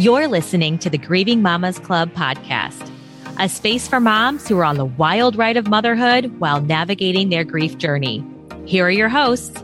[0.00, 2.90] You're listening to the Grieving Mamas Club podcast,
[3.38, 7.44] a space for moms who are on the wild ride of motherhood while navigating their
[7.44, 8.24] grief journey.
[8.64, 9.62] Here are your hosts.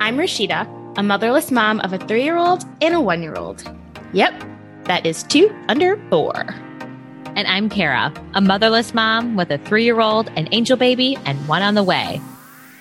[0.00, 0.66] I'm Rashida,
[0.96, 3.62] a motherless mom of a three year old and a one year old.
[4.14, 4.32] Yep,
[4.84, 6.32] that is two under four.
[7.36, 11.46] And I'm Cara, a motherless mom with a three year old, an angel baby, and
[11.46, 12.18] one on the way.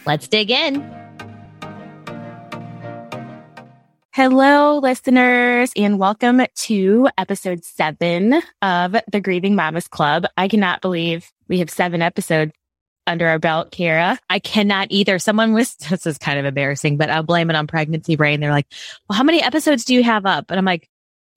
[0.05, 0.98] Let's dig in.
[4.21, 10.25] Hello, listeners, and welcome to episode seven of the Grieving Mamas Club.
[10.35, 12.51] I cannot believe we have seven episodes
[13.07, 14.19] under our belt, Cara.
[14.29, 15.19] I cannot either.
[15.19, 18.41] Someone was, this is kind of embarrassing, but I'll blame it on pregnancy brain.
[18.41, 18.67] They're like,
[19.07, 20.51] well, how many episodes do you have up?
[20.51, 20.89] And I'm like,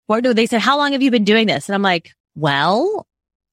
[0.08, 0.60] what do they said?
[0.60, 1.68] How long have you been doing this?
[1.68, 3.06] And I'm like, well,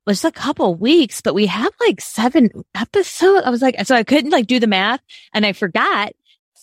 [0.08, 3.46] it's a couple weeks, but we have like seven episodes.
[3.46, 5.02] I was like, so I couldn't like do the math
[5.36, 6.14] and I forgot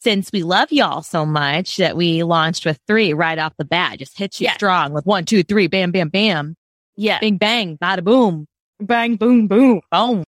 [0.07, 3.99] since we love y'all so much that we launched with three right off the bat,
[3.99, 4.53] just hit you Yeah.
[4.53, 6.55] strong with one, two, three, bam, bam, bam,
[6.95, 7.19] Yeah.
[7.19, 8.47] bing, bang, bada boom,
[8.79, 9.81] Bang, boom, boom.
[9.91, 10.23] boom.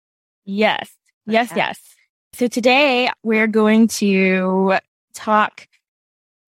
[0.44, 0.90] Yes.
[1.26, 1.60] Yes, Okay.
[1.60, 1.78] yes.
[2.32, 4.78] So today we're going to
[5.14, 5.68] talk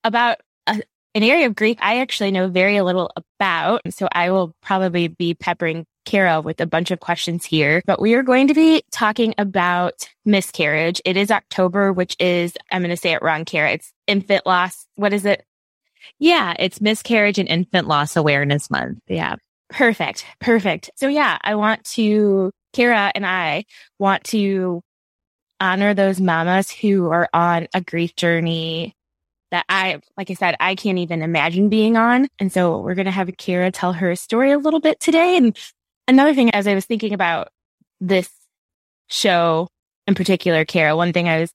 [0.03, 0.83] about a,
[1.15, 3.83] an area of grief I actually know very little about.
[3.91, 8.15] So I will probably be peppering Cara with a bunch of questions here, but we
[8.15, 11.01] are going to be talking about miscarriage.
[11.05, 13.73] It is October, which is, I'm going to say it wrong, Cara.
[13.73, 14.87] It's infant loss.
[14.97, 15.45] What is it?
[16.19, 18.99] Yeah, it's miscarriage and infant loss awareness month.
[19.07, 19.37] Yeah.
[19.69, 20.27] Perfect.
[20.41, 20.91] Perfect.
[20.97, 23.65] So yeah, I want to, Cara and I
[23.99, 24.83] want to
[25.61, 28.97] honor those mamas who are on a grief journey
[29.51, 32.29] that I, like I said, I can't even imagine being on.
[32.39, 35.37] And so we're going to have Cara tell her story a little bit today.
[35.37, 35.57] And
[36.11, 37.49] another thing, as I was thinking about
[38.01, 38.31] this
[39.09, 39.69] show
[40.07, 41.53] in particular, Cara, one thing I was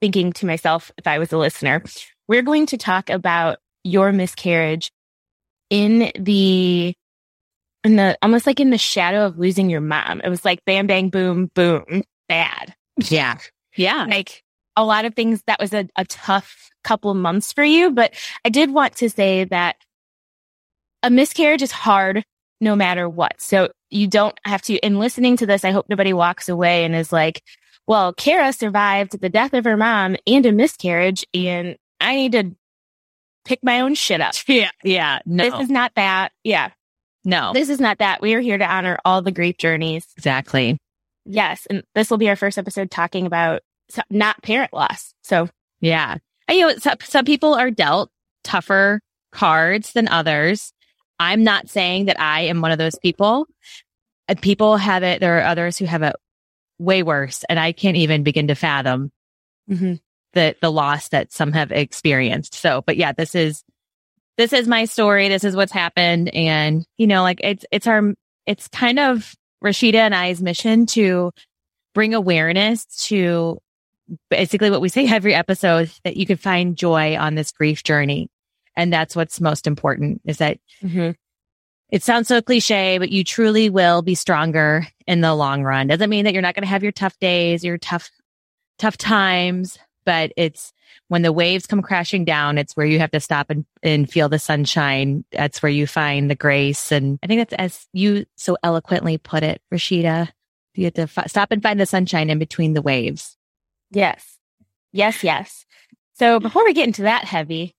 [0.00, 1.82] thinking to myself if I was a listener,
[2.26, 4.90] we're going to talk about your miscarriage
[5.70, 6.94] in the
[7.84, 10.20] in the almost like in the shadow of losing your mom.
[10.22, 12.74] It was like bam, bang, boom, boom, bad.
[13.08, 13.38] Yeah.
[13.76, 14.06] Yeah.
[14.08, 14.42] Like
[14.76, 17.90] a lot of things that was a, a tough couple of months for you.
[17.90, 18.14] But
[18.44, 19.76] I did want to say that
[21.02, 22.24] a miscarriage is hard
[22.60, 23.40] no matter what.
[23.40, 26.94] So you don't have to, in listening to this, I hope nobody walks away and
[26.94, 27.42] is like,
[27.86, 32.54] well, Cara survived the death of her mom and a miscarriage, and I need to
[33.44, 34.34] pick my own shit up.
[34.46, 34.70] Yeah.
[34.84, 35.20] Yeah.
[35.24, 35.44] No.
[35.50, 36.32] This is not that.
[36.44, 36.70] Yeah.
[37.24, 37.52] no.
[37.54, 38.20] This is not that.
[38.20, 40.06] We are here to honor all the grief journeys.
[40.16, 40.76] exactly.
[41.24, 41.66] Yes.
[41.70, 43.62] And this will be our first episode talking about
[44.10, 45.14] not parent loss.
[45.22, 45.48] So,
[45.80, 46.16] Yeah.
[46.46, 48.10] And, you know, some, some people are dealt
[48.44, 49.00] tougher
[49.32, 50.72] cards than others.
[51.20, 53.46] I'm not saying that I am one of those people.
[54.28, 55.20] Uh, People have it.
[55.20, 56.14] There are others who have it
[56.78, 57.44] way worse.
[57.48, 59.10] And I can't even begin to fathom
[60.34, 62.54] the, the loss that some have experienced.
[62.54, 63.64] So, but yeah, this is,
[64.36, 65.28] this is my story.
[65.28, 66.32] This is what's happened.
[66.34, 68.14] And, you know, like it's, it's our,
[68.46, 69.34] it's kind of
[69.64, 71.32] Rashida and I's mission to
[71.94, 73.58] bring awareness to
[74.30, 78.28] basically what we say every episode that you can find joy on this grief journey.
[78.78, 81.14] And that's what's most important is that Mhm.
[81.90, 85.88] it sounds so cliche, but you truly will be stronger in the long run.
[85.88, 88.08] Doesn't mean that you're not going to have your tough days, your tough,
[88.78, 90.72] tough times, but it's
[91.08, 94.28] when the waves come crashing down, it's where you have to stop and, and feel
[94.28, 95.24] the sunshine.
[95.32, 96.92] That's where you find the grace.
[96.92, 100.28] And I think that's as you so eloquently put it, Rashida.
[100.74, 103.36] You have to fi- stop and find the sunshine in between the waves.
[103.90, 104.38] yes,
[104.92, 105.64] yes, yes.
[106.14, 107.74] So before we get into that heavy,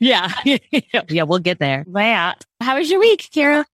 [0.00, 0.32] Yeah.
[1.10, 1.84] yeah, we'll get there.
[1.92, 3.66] that, how was your week, Cara?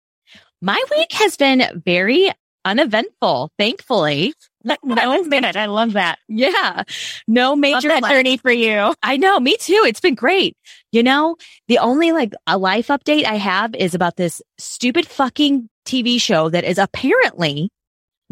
[0.61, 2.33] My week has been very
[2.65, 4.35] uneventful, thankfully.
[4.65, 5.57] That was good.
[5.57, 6.19] I love that.
[6.29, 6.83] Yeah.
[7.29, 8.93] No major journey for you.
[9.05, 9.85] I know, me too.
[9.87, 10.57] It's been great.
[10.91, 11.37] You know,
[11.69, 16.49] the only like a life update I have is about this stupid fucking TV show
[16.49, 17.71] that is apparently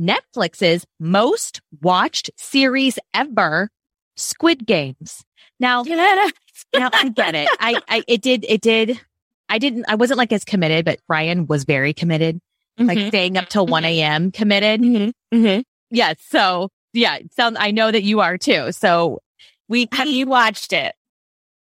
[0.01, 3.71] Netflix's most watched series ever,
[4.17, 5.23] Squid Games.
[5.61, 5.85] Now,
[6.73, 7.49] now I get it.
[7.61, 9.01] I, I, it did, it did.
[9.49, 12.41] I didn't, I wasn't like as committed, but Ryan was very committed,
[12.79, 13.09] like Mhm.
[13.09, 14.31] staying up till 1 a.m.
[14.33, 14.81] committed.
[14.81, 15.13] Mhm.
[15.33, 15.65] Mhm.
[15.91, 16.17] Yes.
[16.29, 18.73] So yeah, sounds, I know that you are too.
[18.73, 19.21] So
[19.69, 20.95] we, Have you watched it?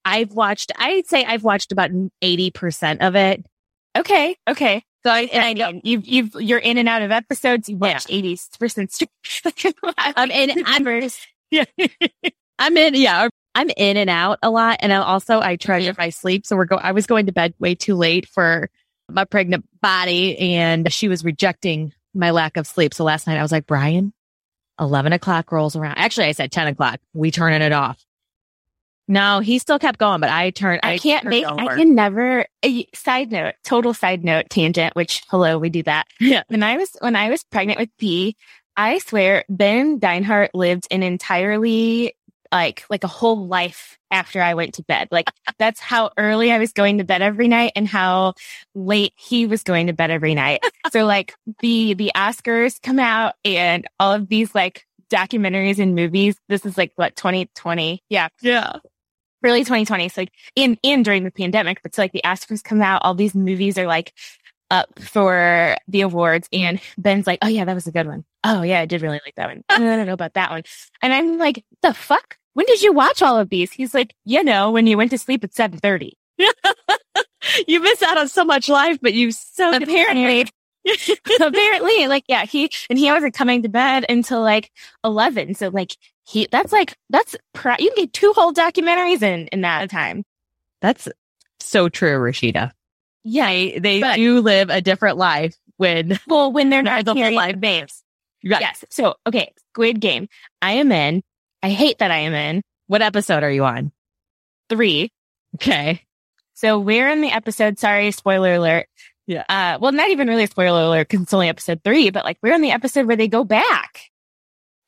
[0.04, 1.90] I've watched, I'd say I've watched about
[2.22, 3.44] 80% of it.
[3.96, 4.36] Okay.
[4.48, 4.82] Okay.
[5.04, 7.68] So I, And I know you've, you've, you're in and out of episodes.
[7.68, 9.74] You watched 80% straight.
[9.98, 11.18] I'm in, I'm, Numbers.
[11.50, 11.64] yeah,
[12.58, 14.78] I'm in, yeah, I'm in and out a lot.
[14.80, 16.00] And I also, I treasure mm-hmm.
[16.00, 16.46] my sleep.
[16.46, 18.70] So we're go, I was going to bed way too late for
[19.10, 22.94] my pregnant body and she was rejecting my lack of sleep.
[22.94, 24.12] So last night I was like, Brian,
[24.80, 25.98] 11 o'clock rolls around.
[25.98, 27.00] Actually, I said 10 o'clock.
[27.14, 28.04] We turning it off.
[29.10, 30.80] No, he still kept going, but I turned.
[30.82, 31.46] I, can't turned make.
[31.46, 31.58] over.
[31.58, 32.44] I can never.
[32.62, 34.94] a side note, total side note, tangent.
[34.94, 36.06] Which hello, we do that.
[36.20, 36.42] Yeah.
[36.48, 38.36] When I was when I was pregnant with P,
[38.76, 42.14] I swear Ben Deinhart lived an entirely
[42.52, 45.08] like like a whole life after I went to bed.
[45.10, 45.28] Like
[45.58, 48.34] that's how early I was going to bed every night and how
[48.74, 50.62] late he was going to bed every night.
[50.92, 56.36] so like the the Oscars come out and all of these like documentaries and movies.
[56.48, 58.02] This is like what 2020.
[58.08, 58.76] Yeah Yeah.
[59.44, 60.08] early 2020.
[60.08, 63.14] So like in, in during the pandemic, but so like the Oscars come out, all
[63.14, 64.12] these movies are like
[64.70, 68.24] up for the awards and Ben's like, Oh yeah, that was a good one.
[68.44, 69.64] Oh yeah, I did really like that one.
[69.68, 70.62] I don't know about that one.
[71.02, 72.36] And I'm like, the fuck?
[72.54, 73.72] When did you watch all of these?
[73.72, 76.16] He's like, you know, when you went to sleep at 730.
[77.66, 80.46] You miss out on so much life, but you so Apparently,
[81.40, 84.70] apparently, like, yeah, he, and he wasn't coming to bed until like
[85.04, 85.54] 11.
[85.54, 89.62] So like, he, that's like, that's, pri- you can get two whole documentaries in, in
[89.62, 90.24] that time.
[90.80, 91.08] That's
[91.60, 92.72] so true, Rashida.
[93.28, 93.48] Yeah.
[93.48, 97.56] They, they But- do live a different life when Well, when they're not the the
[97.58, 98.02] babes.
[98.44, 98.60] Right.
[98.60, 98.84] Yes.
[98.90, 100.28] So, okay, Squid Game.
[100.62, 101.22] I am in.
[101.62, 103.92] I hate that I am in What episode are you on?
[104.68, 105.10] three.
[105.56, 106.02] Okay.
[106.54, 107.78] So we're in the episode.
[107.78, 108.86] Sorry, spoiler alert.
[109.26, 109.44] Yeah.
[109.48, 112.38] Uh, well, not even really a spoiler alert because it's only episode three, but like
[112.42, 114.02] we're in the episode where they go back.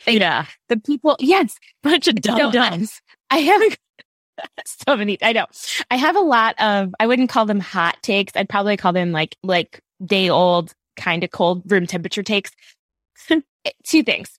[0.06, 0.46] Yeah.
[0.68, 3.00] The people, yes, Bunch of dumb dumbs.
[3.30, 3.76] I have
[4.86, 5.18] so many.
[5.22, 5.46] I know.
[5.90, 6.94] I have a lot of.
[6.98, 8.32] I wouldn't call them hot takes.
[8.36, 12.50] I'd probably call them like like day old, kind of cold room temperature takes.
[13.84, 14.38] Two things.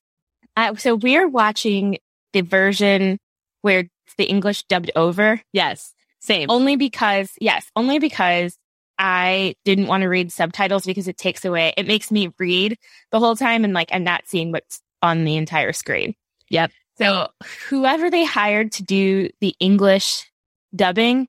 [0.57, 1.97] Uh, so we're watching
[2.33, 3.17] the version
[3.61, 5.41] where it's the English dubbed over.
[5.53, 5.93] Yes.
[6.19, 6.49] Same.
[6.51, 8.57] Only because, yes, only because
[8.99, 12.77] I didn't want to read subtitles because it takes away, it makes me read
[13.11, 16.13] the whole time and like I'm not seeing what's on the entire screen.
[16.49, 16.71] Yep.
[17.01, 17.29] So
[17.69, 20.29] whoever they hired to do the English
[20.75, 21.27] dubbing,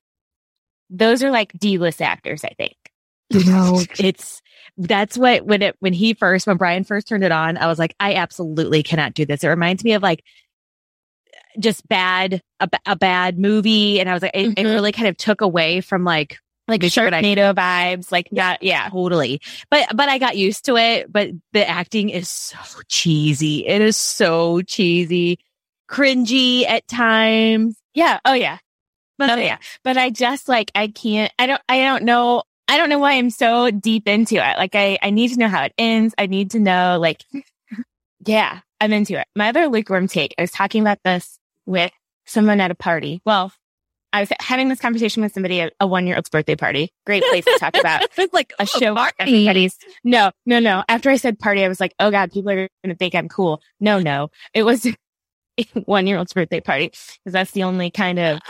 [0.91, 2.77] those are like D-list actors, I think.
[3.31, 4.43] you know, it's
[4.77, 7.79] that's what when it when he first when Brian first turned it on, I was
[7.79, 9.43] like, I absolutely cannot do this.
[9.45, 10.23] It reminds me of like
[11.59, 14.75] just bad a, a bad movie, and I was like, it, it Mhm.
[14.75, 18.63] really kind of took away from like Like sure I- Sharknado vibes, like that.
[18.63, 18.89] Yeah.
[18.91, 19.41] totally.
[19.71, 21.11] But but I got used to it.
[21.11, 22.59] But the acting is so
[22.89, 23.67] cheesy.
[23.67, 25.39] It is so cheesy,
[25.93, 27.77] cringy at times.
[27.95, 28.19] Yeah.
[28.25, 28.59] Oh yeah.
[29.19, 29.59] But Oh yeah.
[29.85, 33.13] But I just like I can't I don't I don't know I don't know why
[33.13, 34.57] I'm so deep into it.
[34.57, 36.15] Like I I need to know how it ends.
[36.17, 37.25] I need to know like
[38.27, 39.27] yeah, I'm into it.
[39.37, 41.93] My other lukewarm take, I was talking about this with
[42.25, 43.21] someone at a party.
[43.27, 43.53] Well,
[44.15, 46.91] I was having this conversation with somebody at a one year old's birthday party.
[47.07, 48.95] Great place to talk about it's like a show.
[49.19, 50.85] Everybody's no, no, no.
[50.89, 53.29] After I said party, I was like, oh God, people are going to think I'm
[53.29, 53.61] cool.
[53.81, 54.29] No, no.
[54.53, 54.87] It was
[55.85, 58.41] one year old's birthday party because that's the only kind of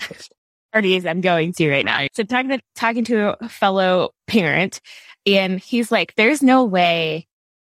[0.72, 2.06] parties I'm going to right now.
[2.12, 4.80] So talking to, talking to a fellow parent
[5.26, 7.26] and he's like, there's no way,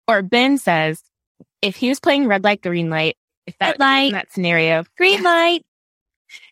[0.08, 1.02] or Ben says,
[1.62, 3.16] if he was playing red light, green light,
[3.46, 4.06] if that light.
[4.06, 5.62] in that scenario, green light.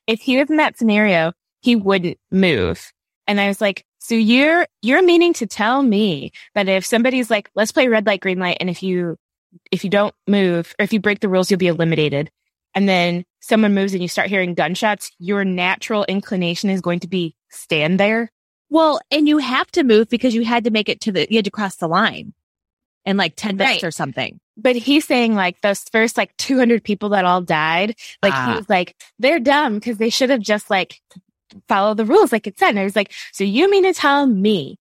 [0.07, 2.93] if he was in that scenario, he wouldn't move.
[3.27, 7.51] And I was like, so you're, you're meaning to tell me that if somebody's like,
[7.55, 8.57] let's play red light, green light.
[8.59, 9.17] And if you,
[9.71, 12.31] if you don't move or if you break the rules, you'll be eliminated.
[12.75, 17.09] And then someone moves and you start hearing gunshots, your natural inclination is going to
[17.09, 18.31] be stand there.
[18.71, 21.37] Well, and you have to move because you had to make it to the, you
[21.37, 22.33] had to cross the line
[23.05, 23.85] in like 10 minutes Right.
[23.89, 24.41] or something.
[24.57, 28.51] But he's saying like those first like 200 people that all died, like Ah.
[28.53, 31.01] he was like, they're dumb because they should have just like
[31.69, 32.71] followed the rules like it said.
[32.71, 34.79] And I was like, so you mean to tell me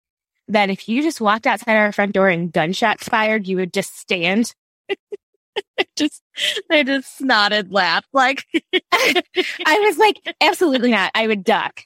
[0.48, 3.98] that if you just walked outside our front door and gunshots fired, you would just
[4.00, 4.54] stand?
[5.96, 6.22] just,
[6.70, 8.44] I just snotted laughed like
[8.92, 9.22] I
[9.66, 11.12] was like, absolutely not.
[11.16, 11.82] I would duck.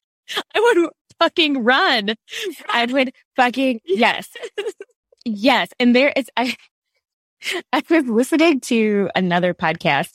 [0.55, 2.15] I would fucking run.
[2.69, 4.29] I would fucking, yes.
[5.25, 5.69] Yes.
[5.79, 6.55] And there is, I,
[7.73, 10.11] I was listening to another podcast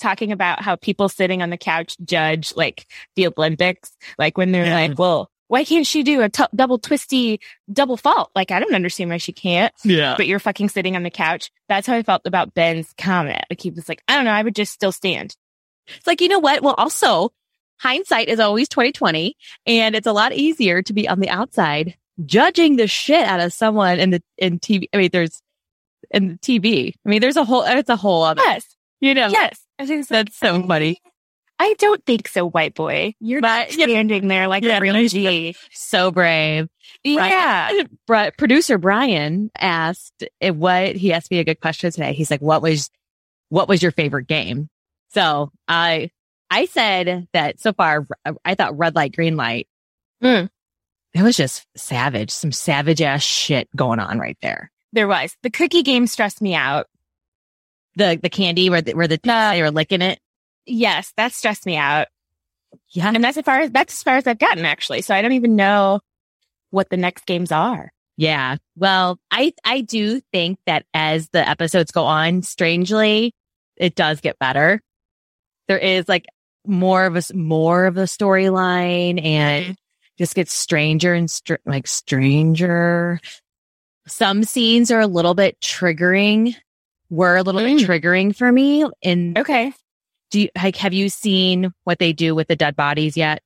[0.00, 4.64] talking about how people sitting on the couch judge like the Olympics, like when they're
[4.66, 4.74] Yeah.
[4.74, 7.40] like, well, why can't she do a t- double twisty
[7.72, 8.30] double fault?
[8.36, 10.14] Like, I don't understand why she can't, Yeah.
[10.16, 11.50] but you're fucking sitting on the couch.
[11.68, 13.42] That's how I felt about Ben's comment.
[13.50, 14.30] Like, he was like, I don't know.
[14.30, 15.34] I would just still stand.
[15.88, 16.62] It's like, you know what?
[16.62, 17.32] Well, also
[17.80, 19.34] hindsight is always 2020
[19.66, 23.52] and it's a lot easier to be on the outside judging the shit out of
[23.52, 24.84] someone in the, in TV.
[24.94, 25.42] I mean, there's
[26.12, 26.92] in the TV.
[27.04, 28.76] I mean, there's a whole, it's a whole other, Yes.
[29.00, 29.58] you know, Yes.
[29.80, 31.00] I think it's like, that's so funny.
[31.62, 33.14] I don't think so, white boy.
[33.20, 35.54] You're But yeah, standing there like Yeah, a real G.
[35.70, 36.68] so brave.
[37.04, 37.82] Yeah.
[38.06, 42.14] Bri- producer Brian asked what he asked me a good question today.
[42.14, 42.88] He's like, "What was
[43.50, 44.70] what was your favorite game?"
[45.10, 46.10] So I
[46.50, 48.06] I said that so far,
[48.44, 49.68] I thought red light, green light.
[50.22, 50.48] Mm.
[51.12, 54.70] It was just savage, some savage ass shit going on right there.
[54.94, 56.86] There was the cookie game stressed me out.
[57.96, 60.20] The the candy where the, where the they were licking it.
[60.66, 62.08] Yes, that stressed me out.
[62.90, 65.02] Yeah, And that's as far as that's as far as I've gotten actually.
[65.02, 66.00] So I don't even know
[66.70, 67.92] what the next games are.
[68.16, 68.56] Yeah.
[68.76, 73.34] Well, I I do think that as the episodes go on, strangely,
[73.76, 74.80] it does get better.
[75.68, 76.26] There is like
[76.66, 79.76] more of a more of a storyline and
[80.18, 83.18] just gets stranger and str- like stranger.
[84.06, 86.54] Some scenes are a little bit triggering.
[87.08, 87.86] Were a little bit Mm.
[87.86, 88.84] triggering for me.
[89.02, 89.72] in Okay.
[90.30, 93.42] Do you like have you seen what they do with the dead bodies yet?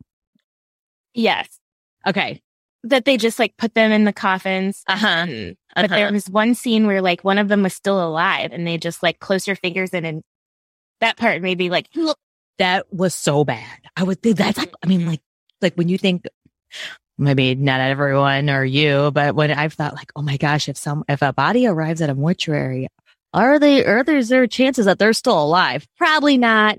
[1.14, 1.48] Yes.
[2.06, 2.42] Okay.
[2.84, 4.82] That they just like put them in the coffins.
[4.86, 5.26] Uh-huh.
[5.26, 5.56] Mm.
[5.74, 8.78] But there was one scene where like one of them was still alive and they
[8.78, 10.22] just like close their fingers in and
[11.00, 11.88] that part made me like,
[12.58, 13.78] that was so bad.
[13.96, 15.20] I would think that's like, I mean, like,
[15.60, 16.26] like when you think
[17.18, 21.04] maybe not everyone or you, but when I've thought like, oh my gosh, if some,
[21.08, 22.88] if a body arrives at a mortuary,
[23.34, 25.86] are they, are there, is there chances that they're still alive?
[25.98, 26.78] Probably not,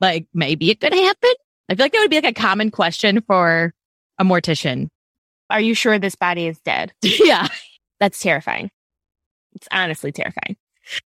[0.00, 1.30] Like maybe it could happen.
[1.68, 3.74] I feel like that would be like a common question for
[4.18, 4.88] a mortician.
[5.50, 6.92] Are you sure this body is dead?
[7.02, 7.48] yeah.
[8.00, 8.70] That's terrifying.
[9.54, 10.56] It's honestly terrifying.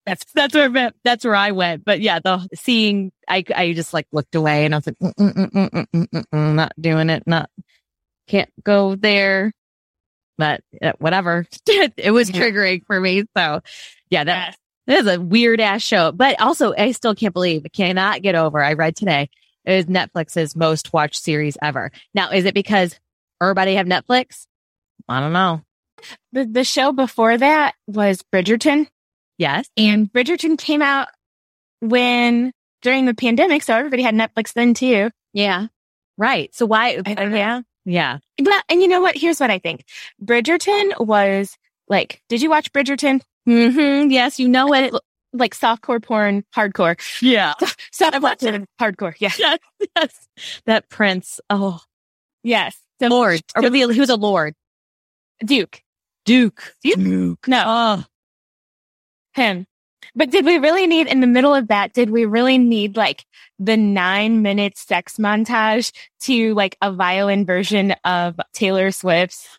[0.04, 1.84] That's that's where that's where I went.
[1.84, 5.14] But yeah, the seeing I I just like looked away and I was like, mm,
[5.14, 5.86] mm,
[6.34, 7.50] mm, not doing it, not
[8.26, 9.52] can't go there.
[10.38, 13.24] But uh, whatever, it was triggering for me.
[13.36, 13.60] So
[14.10, 15.02] yeah, that Yes.
[15.06, 16.12] is a weird ass show.
[16.12, 18.62] But also, I still can't believe, cannot get over.
[18.62, 19.28] I read today
[19.64, 21.90] it is Netflix's most watched series ever.
[22.14, 22.98] Now, is it because
[23.40, 24.46] everybody have Netflix?
[25.08, 25.62] I don't know.
[26.32, 28.88] The, the show before that was Bridgerton
[29.38, 29.68] Yes.
[29.76, 31.08] and Bridgerton came out
[31.80, 33.62] when during the pandemic.
[33.62, 35.10] So everybody had Netflix then too.
[35.32, 35.66] Yeah.
[36.18, 36.54] Right.
[36.54, 37.00] So why?
[37.06, 37.62] I- yeah.
[37.84, 38.18] Yeah.
[38.38, 39.16] But, and you know what?
[39.16, 39.84] Here's what I think.
[40.24, 41.56] Bridgerton was
[41.88, 43.22] like, did you watch Bridgerton?
[43.48, 44.10] Mm-hmm.
[44.10, 44.38] Yes.
[44.38, 44.94] You know it.
[45.34, 46.96] Like softcore porn, hardcore.
[47.22, 47.54] Yeah.
[47.92, 49.14] Softcore, porn, hardcore.
[49.18, 49.30] Yeah.
[49.38, 49.58] yes.
[49.96, 50.28] Yes.
[50.66, 51.40] That prince.
[51.48, 51.80] Oh,
[52.42, 52.76] Yes.
[53.00, 53.40] So, Lord.
[53.56, 54.54] Or maybe he was a Lord.
[55.44, 55.80] Duke.
[56.24, 56.74] Duke.
[56.82, 57.48] Duke?
[57.48, 58.04] No, Oh,
[59.34, 59.66] him.
[60.14, 61.94] But did we really need in the middle of that?
[61.94, 63.24] Did we really need like
[63.58, 69.58] the nine minute sex montage to like a violin version of Taylor Swift's?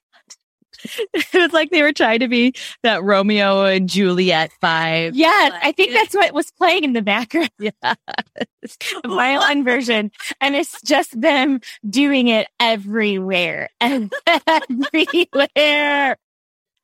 [1.14, 5.12] it was like they were trying to be that Romeo and Juliet vibe.
[5.14, 7.72] Yes, I think that's what was playing in the background, Yeah.
[8.62, 10.12] the violin version.
[10.42, 14.12] And it's just them doing it everywhere and
[14.48, 16.18] everywhere.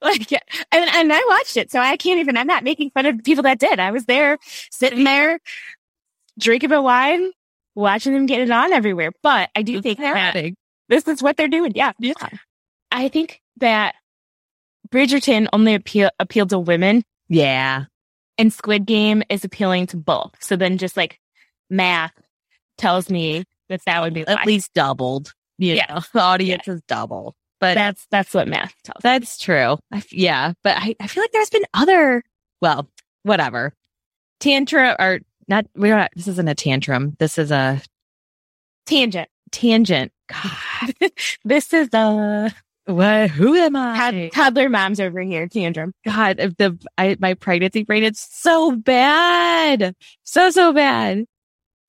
[0.01, 0.41] Like, and,
[0.71, 3.59] and I watched it, so I can't even, I'm not making fun of people that
[3.59, 3.79] did.
[3.79, 4.37] I was there
[4.71, 5.39] sitting there
[6.39, 7.31] drinking a wine,
[7.75, 9.11] watching them get it on everywhere.
[9.21, 10.53] But I do think that
[10.87, 11.73] this is what they're doing.
[11.75, 11.91] Yeah.
[11.99, 12.13] Yeah.
[12.91, 13.95] I think that
[14.89, 17.85] Bridgerton only appeal, appealed to women Yeah.
[18.37, 20.31] and Squid Game is appealing to both.
[20.39, 21.19] So then just like
[21.69, 22.13] math
[22.77, 24.43] tells me that that would be At why.
[24.45, 25.33] least doubled.
[25.57, 25.85] You Yeah.
[25.93, 27.35] know, the audience is double.
[27.59, 28.95] But that's that's what math tells.
[28.95, 29.01] me.
[29.03, 29.77] That's true.
[29.91, 32.23] I f yeah, but I, I feel like there's been other,
[32.61, 32.89] well,
[33.23, 33.73] whatever.
[34.39, 37.17] Tantrum or not, we're not, this isn't a tantrum.
[37.19, 37.81] This is a
[38.85, 39.27] Tangent.
[39.51, 40.11] tangent.
[40.31, 40.93] God,
[41.43, 42.53] This is the
[42.89, 44.29] what, who am tod- I?
[44.29, 45.47] toddler moms over here.
[45.47, 45.93] Tantrum.
[46.05, 49.95] God, the, I, my pregnancy brain, it's so bad.
[50.23, 51.25] So, so bad.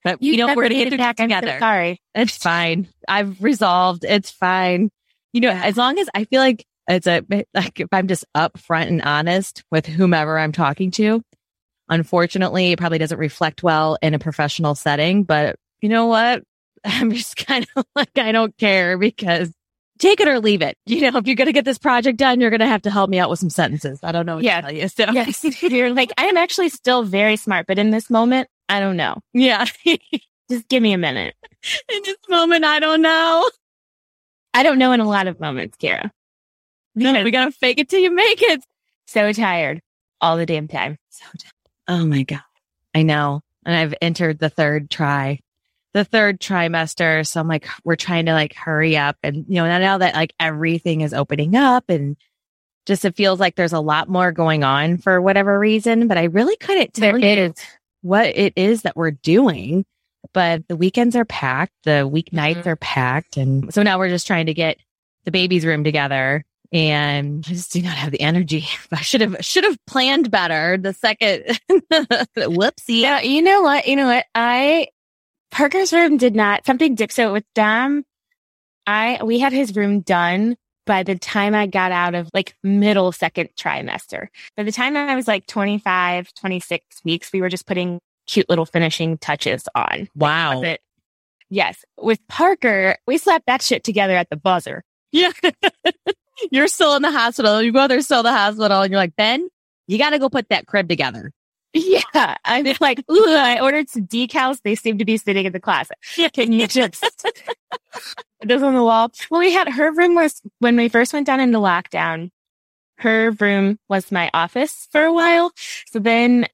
[0.05, 1.59] But you, know, got we're to get through it I'm so together.
[1.59, 2.01] sorry.
[2.15, 2.89] It's fine.
[3.07, 4.05] I've resolved.
[4.05, 4.91] It's fine.
[5.33, 7.23] You know, as long as I feel like it's a,
[7.55, 11.23] like if I'm just upfront and honest with whomever I'm talking to,
[11.89, 16.43] unfortunately, it probably doesn't reflect well in a professional setting, but you know what?
[16.85, 19.53] I'm just kind of like, I don't care because
[20.01, 20.77] take it or leave it.
[20.87, 22.91] You know, if you're going to get this project done, you're going to have to
[22.91, 24.01] help me out with some sentences.
[24.03, 24.61] I don't know what Yeah.
[24.61, 24.89] to tell you.
[24.89, 28.81] So Yes, you're like I am actually still very smart, but in this moment, I
[28.81, 29.19] don't know.
[29.33, 29.65] yeah,
[30.51, 31.35] Just give me a minute.
[31.95, 33.49] in this moment, I don't know.
[34.53, 36.11] I don't know in a lot of moments, Cara.
[36.97, 38.65] No, we got to fake it till you make it.
[39.07, 39.81] So tired
[40.21, 40.99] all the damn time.
[41.11, 41.53] So tired.
[41.87, 42.41] Oh my God.
[42.95, 43.43] I know.
[43.65, 45.39] And I've entered the third try,
[45.93, 47.27] the third trimester.
[47.27, 49.17] So I'm like, we're trying to like hurry up.
[49.23, 52.17] And, you know, now that like everything is opening up and
[52.87, 56.25] just it feels like there's a lot more going on for whatever reason, but I
[56.25, 57.55] really couldn't tell There you is.
[58.03, 59.85] what it is that we're doing.
[60.33, 62.67] But the weekends are packed, the weeknights Mhm.
[62.67, 63.37] are packed.
[63.37, 64.77] And so now we're just trying to get
[65.25, 66.45] the baby's room together.
[66.73, 68.65] And I just do not have the energy.
[68.93, 71.59] I should have should have planned better the second
[72.37, 73.01] whoopsie.
[73.01, 73.87] Yeah, you know what?
[73.89, 74.25] You know what?
[74.35, 74.89] I
[75.51, 77.13] Parker's room did not something dip.
[77.13, 78.05] So with Dom,
[78.87, 83.13] I we had his room done by the time I got out of like middle
[83.13, 84.29] second trimester.
[84.57, 88.67] By the time I was like 25, 26 weeks, we were just putting cute little
[88.67, 90.09] finishing touches on.
[90.15, 90.63] Wow.
[90.63, 90.81] Like,
[91.49, 91.85] yes.
[91.99, 94.83] With Parker, we slapped that shit together at the buzzer.
[95.13, 95.33] Yeah.
[96.51, 97.63] you're still in the hospital.
[97.63, 99.49] Your brother's still in the hospital and you're like, Ben,
[99.87, 101.33] you got to go put that crib together.
[101.75, 102.37] Yeah.
[102.45, 104.61] I'm like, ooh, I ordered some decals.
[104.63, 105.97] They seem to be sitting in the closet.
[106.33, 107.05] Can you just
[108.45, 109.13] those on the wall?
[109.31, 112.31] Well, we had her room was when we first went down into lockdown.
[112.99, 115.53] Her room was my office for a while.
[115.87, 116.47] So then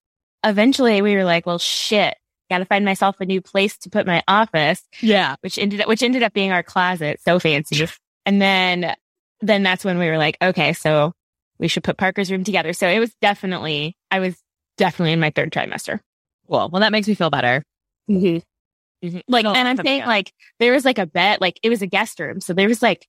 [0.44, 2.14] eventually we were like, well, shit,
[2.50, 4.82] got to find myself a new place to put my office.
[5.00, 5.36] Yeah.
[5.40, 7.20] Which ended up, which ended up being our closet.
[7.24, 7.88] So fancy.
[8.24, 8.94] and then,
[9.40, 11.12] then that's when we were like, okay, so
[11.58, 12.72] we should put Parker's room together.
[12.72, 14.36] So it was definitely, I was
[14.76, 16.00] definitely in my third trimester.
[16.48, 16.68] Cool.
[16.72, 17.62] Well, that makes me feel better.
[18.10, 19.06] Mm-hmm.
[19.06, 19.18] Mm-hmm.
[19.28, 22.18] Like, and I'm saying like there was like a bed, like it was a guest
[22.20, 22.40] room.
[22.40, 23.06] So there was like,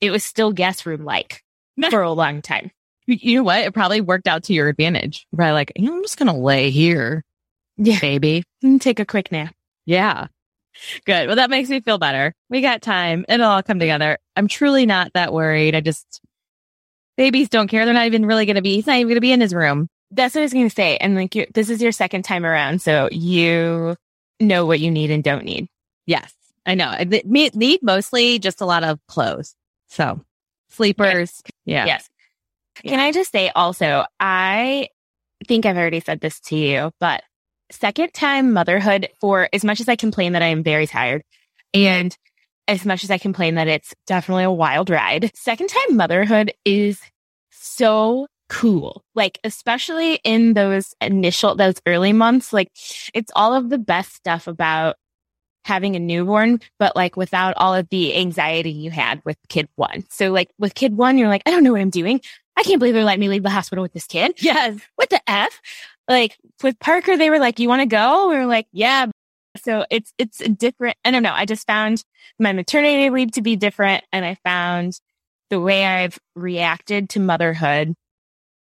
[0.00, 1.42] it was still guest room like
[1.90, 2.70] for a long time.
[3.06, 3.60] You- know what?
[3.64, 5.26] It probably worked out to your advantage.
[5.32, 7.24] You're Probably like, "You know, I'm just going to lay here,
[7.76, 7.98] Yeah.
[8.00, 8.44] baby.
[8.62, 9.54] Mm, Take a quick nap.
[9.86, 10.28] Yeah.
[11.04, 11.26] Good.
[11.26, 12.32] Well, that makes me feel better.
[12.48, 13.24] We got time.
[13.28, 14.18] It'll all come together.
[14.36, 15.74] I'm truly not that worried.
[15.74, 16.20] I just,
[17.16, 17.84] babies don't care.
[17.84, 19.54] They're not even really going to be, he's not even going to be in his
[19.54, 19.88] room.
[20.10, 20.96] That's what I was going to say.
[20.96, 22.82] And like, this is your second time around.
[22.82, 23.96] So you
[24.40, 25.68] know what you need and don't need.
[26.06, 26.32] Yes.
[26.66, 26.86] I know.
[26.86, 29.54] I need mostly just a lot of clothes.
[29.88, 30.20] So
[30.68, 31.42] sleepers.
[31.64, 31.86] Yeah.
[31.86, 32.08] Yes.
[32.82, 34.88] Can I just say also, I
[35.46, 37.22] think I've already said this to you, but
[37.70, 41.22] second time motherhood for as much as I complain that I am very tired
[41.72, 42.16] and
[42.66, 47.00] as much as I complain that it's definitely a wild ride, second time motherhood is
[47.50, 49.02] so cool.
[49.14, 52.70] Like, especially in those initial, those early months, like
[53.14, 54.96] it's all of the best stuff about
[55.64, 60.04] having a newborn, but like without all of the anxiety you had with kid one.
[60.10, 62.20] So like with kid one, you're like, I don't know what I'm doing.
[62.56, 64.32] I can't believe they're letting me leave the hospital with this kid.
[64.42, 64.80] Yes.
[64.96, 65.60] What the F?
[66.08, 68.28] Like with Parker, they were like, you want to go?
[68.30, 69.06] We were like, yeah.
[69.62, 70.96] So it's, it's a different.
[71.04, 71.32] I don't know.
[71.32, 72.04] I just found
[72.38, 74.02] my maternity leave to be different.
[74.12, 75.00] And I found
[75.50, 77.94] the way I've reacted to motherhood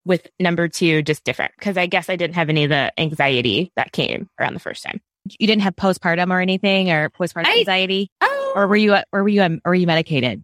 [0.05, 3.71] with number two just different because I guess I didn't have any of the anxiety
[3.75, 5.01] that came around the first time.
[5.39, 9.23] You didn't have postpartum or anything or postpartum I- anxiety Oh, or were you, or
[9.23, 10.43] were you, um, or were you medicated?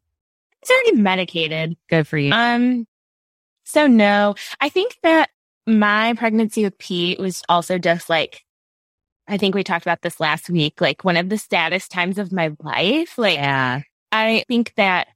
[0.62, 1.76] it's already medicated.
[1.90, 2.32] Good for you.
[2.32, 2.86] Um,
[3.66, 5.30] so no, I think that
[5.66, 8.44] my pregnancy with Pete was also just like,
[9.28, 12.32] I think we talked about this last week, like one of the saddest times of
[12.32, 13.18] my life.
[13.18, 13.82] Like, yeah.
[14.12, 15.08] I think that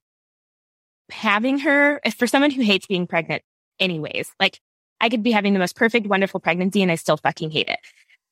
[1.12, 3.44] having her, for someone who hates being pregnant
[3.80, 4.60] anyways, like
[5.02, 7.80] I could be having the most perfect, wonderful pregnancy and I still fucking hate it.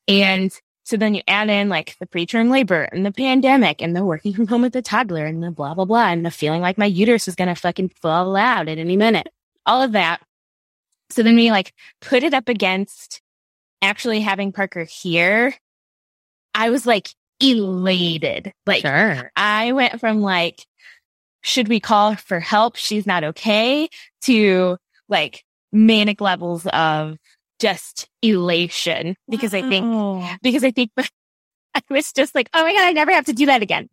[0.08, 0.52] And
[0.86, 4.34] so then you add in like the preterm labor and the pandemic and the working
[4.34, 6.86] from home with the toddler and the blah, blah, blah, and the feeling like my
[6.86, 9.30] uterus is going to fucking fall out at any minute.
[9.66, 10.22] All of that.
[11.10, 13.22] So then we like put it up against
[13.82, 15.54] actually having Parker here.
[16.54, 18.54] I was like elated.
[18.66, 19.32] Like Sure.
[19.36, 20.66] I went from like,
[21.42, 22.76] should we call for help?
[22.76, 23.90] She's not okay
[24.22, 24.78] to
[25.14, 27.18] like manic levels of
[27.60, 32.84] just elation because I think, because I think I was just like, oh my God,
[32.84, 33.90] I never have to do that again.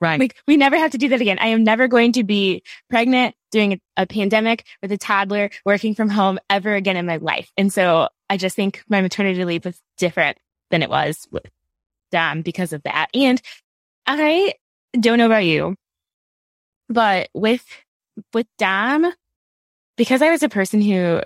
[0.00, 0.20] Right.
[0.20, 1.38] Like we never have to do that again.
[1.40, 5.94] I am never going to be pregnant during a, a pandemic with a toddler working
[5.94, 7.50] from home ever again in my life.
[7.56, 10.38] And so I just think my maternity leave was different
[10.70, 11.48] than it was with
[12.10, 13.08] Dom because of that.
[13.14, 13.40] And
[14.06, 14.54] I
[14.98, 15.76] don't know about you,
[16.88, 17.64] but with,
[18.32, 19.10] with Dom,
[19.96, 21.20] because I was a person who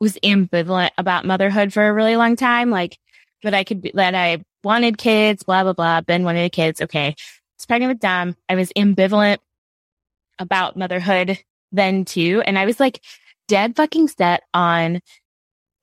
[0.00, 2.98] was ambivalent about motherhood for a really long time, like
[3.42, 6.00] that I could be, that I wanted kids, blah, blah, blah.
[6.00, 6.80] Ben wanted kids.
[6.80, 7.08] Okay.
[7.08, 7.14] I
[7.58, 8.36] was pregnant with Dom.
[8.48, 9.38] I was ambivalent
[10.38, 11.38] about motherhood
[11.72, 12.42] then too.
[12.44, 13.00] And I was like
[13.46, 15.00] dead fucking set on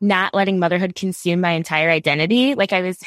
[0.02, 2.56] not letting motherhood consume my entire identity.
[2.56, 3.00] Like I was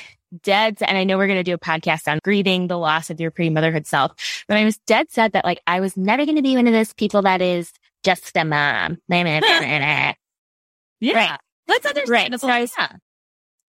[0.43, 3.11] dead set, and I know we're going to do a podcast on grieving the loss
[3.11, 4.13] of your pre-motherhood self,
[4.47, 6.73] but I was dead set that like I was never going to be one of
[6.73, 7.73] those people that is
[8.05, 8.99] just a mom.
[11.03, 11.15] Yeah.
[11.15, 11.39] Right.
[11.67, 12.11] That's understandable.
[12.11, 12.41] Right.
[12.41, 12.97] So I was- yeah.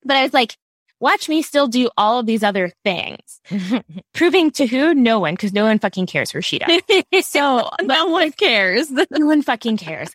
[0.03, 0.57] But I was like,
[0.99, 3.39] watch me still do all of these other things.
[4.13, 4.93] Proving to who?
[4.93, 6.81] No one, because no one fucking cares for Sheeta.
[7.23, 8.89] so no one cares.
[8.91, 10.09] no one fucking cares.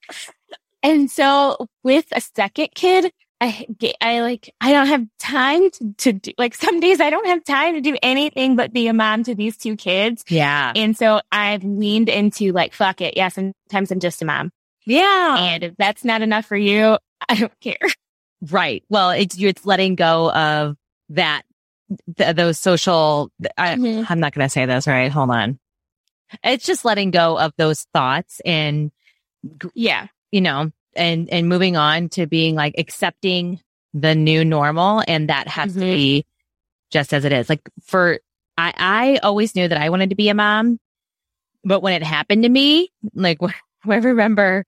[0.83, 5.93] And so with a second kid, I get, I like, I don't have time to,
[5.99, 8.95] to do, like some days I don't have time to do anything but be a
[8.95, 10.25] mom to these two kids.
[10.29, 10.73] Yeah.
[10.75, 13.15] And so I've leaned into like, fuck it.
[13.17, 14.53] Yeah, sometimes I'm just a mom.
[14.87, 15.37] Yeah.
[15.39, 16.97] And if that's not enough for you,
[17.29, 17.77] I don't care.
[18.51, 18.85] Right.
[18.89, 20.77] Well, it's, it's letting go of
[21.11, 21.43] that
[22.17, 24.07] th- those social, I, Mhm.
[24.09, 25.11] I'm not going to say this, right?
[25.13, 25.59] Hold on.
[26.43, 28.91] It's just letting go of those thoughts and,
[29.75, 30.07] Yeah.
[30.33, 33.61] you know, and, and moving on to being like accepting
[33.95, 35.03] the new normal.
[35.07, 35.95] And that has to Mhm.
[35.95, 36.25] be
[36.91, 37.49] just as it is.
[37.49, 38.19] Like for,
[38.59, 40.79] I, I always knew that I wanted to be a mom,
[41.65, 43.39] but when it happened to me, like
[43.89, 44.65] I remember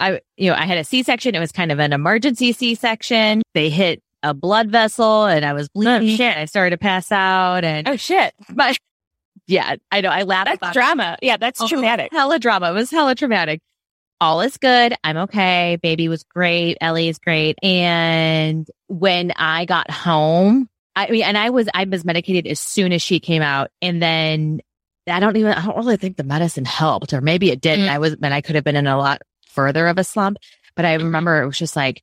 [0.00, 1.34] I, you know, I had a C-section.
[1.34, 3.42] It was kind of an emergency C-section.
[3.54, 6.16] They hit a blood vessel and I was bleeding.
[6.16, 6.36] shit.
[6.36, 8.32] I started to pass out and, Oh shit.
[8.50, 8.76] but
[9.48, 10.74] yeah, I know I laughed That's about it.
[10.74, 11.16] drama.
[11.20, 12.12] Yeah, that's Oh, traumatic.
[12.12, 12.70] Hella drama.
[12.70, 13.60] It was hella traumatic.
[14.20, 14.94] All is good.
[15.04, 15.78] I'm okay.
[15.80, 16.76] Baby was great.
[16.80, 17.56] Ellie is great.
[17.62, 22.92] And when I got home, I mean, and I was, I was medicated as soon
[22.92, 23.70] as she came out.
[23.80, 24.60] And then
[25.08, 27.78] I don't even, I don't really think the medicine helped, or maybe it did.
[27.78, 27.88] Mm.
[27.88, 30.38] I was, and I could have been in a lot further of a slump.
[30.74, 32.02] But I remember it was just like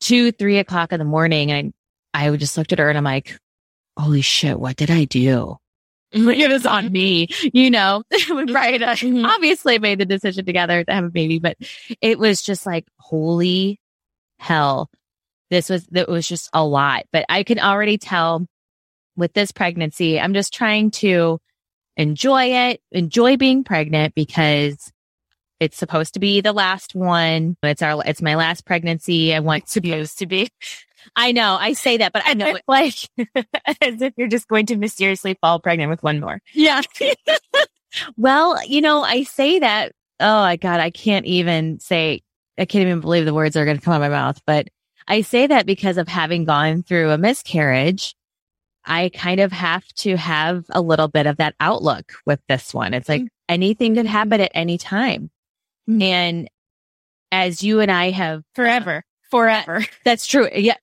[0.00, 1.50] two, three o'clock in the morning.
[1.50, 1.72] And
[2.12, 3.38] I just looked at her and I'm like,
[3.98, 5.56] holy shit, what did I do?
[6.38, 8.02] it was on me, you know,
[8.48, 8.82] right.
[8.82, 9.26] I Mhm.
[9.26, 11.56] obviously made the decision together to have a baby, but
[12.00, 13.80] it was just like, holy
[14.38, 14.88] hell.
[15.50, 18.46] This was, that was just a lot, but I can already tell
[19.16, 21.38] with this pregnancy, I'm just trying to
[21.96, 24.90] enjoy it, enjoy being pregnant because
[25.60, 27.56] it's supposed to be the last one.
[27.62, 29.34] It's our, it's my last pregnancy.
[29.34, 30.48] I want to be, Supposed to be.
[31.16, 32.94] I know I say that, but I know it, like
[33.80, 36.40] as if you're just going to mysteriously fall pregnant with one more.
[36.52, 36.82] Yeah.
[38.16, 39.92] well, you know, I say that.
[40.20, 40.80] Oh my God.
[40.80, 42.22] I can't even say,
[42.58, 44.68] I can't even believe the words are going to come out of my mouth, but
[45.06, 48.14] I say that because of having gone through a miscarriage.
[48.86, 52.92] I kind of have to have a little bit of that outlook with this one.
[52.92, 55.30] It's like anything could happen at any time.
[55.88, 56.02] Mm.
[56.02, 56.50] And
[57.32, 59.04] as you and I have Forever.
[59.30, 59.84] Forever.
[60.04, 60.48] that's true.
[60.54, 60.76] Yeah.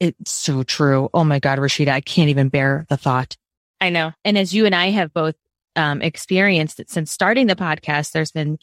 [0.00, 1.08] It's so true.
[1.14, 3.36] Oh my God, Rashida, I can't even bear the thought.
[3.80, 4.12] I know.
[4.24, 5.34] And as you and I have both
[5.76, 8.58] um, experienced it since starting the podcast, there's been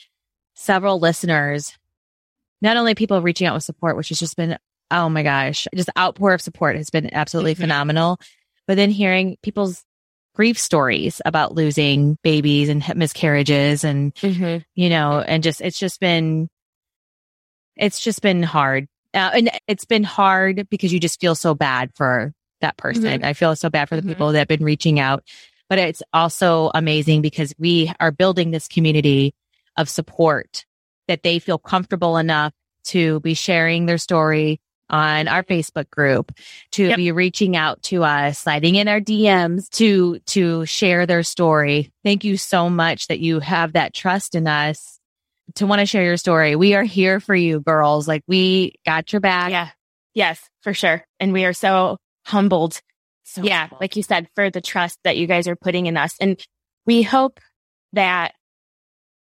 [0.55, 1.77] several listeners,
[2.61, 4.57] not only people reaching out with support, which has just been,
[4.91, 7.59] oh my gosh, just outpour of support has been absolutely Mhm.
[7.61, 8.19] phenomenal.
[8.67, 9.83] But then hearing people's
[10.35, 14.63] grief stories about losing babies and miscarriages and, Mm-hmm.
[14.75, 16.49] you know, and just, it's just been,
[17.75, 18.87] it's just been hard.
[19.13, 23.23] Uh, and it's been hard because you just feel so bad for that person.
[23.23, 24.07] I feel so bad for the Mhm.
[24.09, 25.23] people that have been reaching out,
[25.69, 29.33] but it's also amazing because we are building this community
[29.77, 30.65] of support
[31.07, 32.53] that they feel comfortable enough
[32.85, 36.33] to be sharing their story on our Facebook group,
[36.71, 36.97] to Yep.
[36.97, 41.91] be reaching out to us, sliding in our DMs to, to share their story.
[42.03, 44.99] Thank you so much that you have that trust in us
[45.55, 46.55] to want to share your story.
[46.55, 48.07] We are here for you, girls.
[48.07, 49.51] Like we got your back.
[49.51, 49.69] Yeah.
[50.13, 51.05] Yes, for sure.
[51.19, 52.81] And we are so humbled.
[53.23, 53.69] So yeah.
[53.79, 56.15] Like you said, for the trust that you guys are putting in us.
[56.19, 56.43] And
[56.85, 57.39] we hope
[57.93, 58.33] that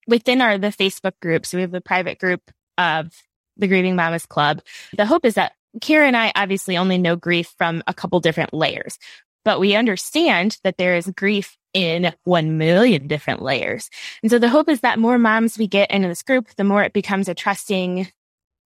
[0.07, 2.43] within our, the Facebook group, so we have the private group
[2.79, 3.13] of
[3.57, 4.63] the Grieving Mamas Club.
[4.97, 8.53] The hope is that Cara and I obviously only know grief from a couple different
[8.53, 8.99] layers,
[9.45, 13.91] but we understand that there is grief in 1 million different layers.
[14.23, 16.83] And so the hope is that more moms we get into this group, the more
[16.83, 18.09] it becomes a trusting,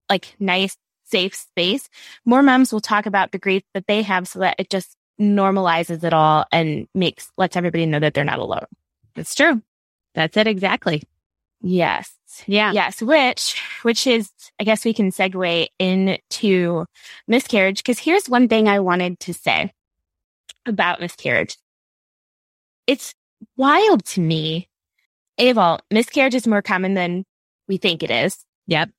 [0.08, 1.88] like nice, safe space.
[2.24, 6.02] More moms will talk about the grief that they have so that it just normalizes
[6.02, 8.66] it all and makes, lets everybody know that they're not alone.
[9.14, 9.62] That's true.
[10.14, 11.02] That's it exactly.
[11.60, 12.12] Yes.
[12.46, 12.72] Yeah.
[12.72, 16.84] Yes, which which is I guess we can segue into
[17.26, 19.72] miscarriage because here's one thing I wanted to say
[20.66, 21.56] about miscarriage.
[22.86, 23.14] It's
[23.56, 24.68] wild to me.
[25.38, 27.24] Aval, miscarriage is more common than
[27.68, 28.44] we think it is.
[28.66, 28.90] Yep.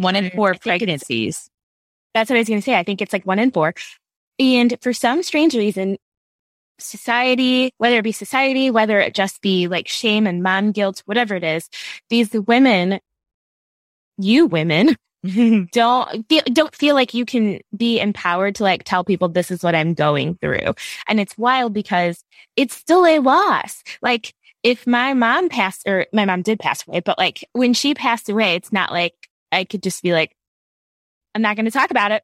[0.00, 1.50] One in four I think it's- pregnancies.
[2.14, 2.76] That's what I was going to say.
[2.76, 3.74] I think it's like one in four.
[4.38, 5.96] And for some strange reason,
[6.78, 11.34] society, whether it be society, whether it just be like shame and mom guilt, whatever
[11.34, 11.68] it is,
[12.10, 13.00] these women,
[14.18, 14.96] you women,
[15.72, 19.62] don't feel, don't feel like you can be empowered to like tell people this is
[19.62, 20.74] what I'm going through.
[21.08, 22.22] And it's wild because
[22.56, 23.82] it's still a loss.
[24.02, 27.94] Like if my mom passed or my mom did pass away, but like when she
[27.94, 29.14] passed away, it's not like
[29.52, 30.34] I could just be like,
[31.34, 32.22] I'm not going to talk about it.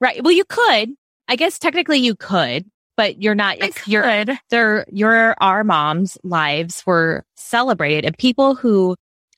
[0.00, 0.22] Right.
[0.22, 0.94] Well, you could.
[1.28, 3.56] I guess technically you could, but you're not.
[3.62, 4.38] I It's your could.
[4.50, 8.94] their your our moms' lives were celebrated, and people who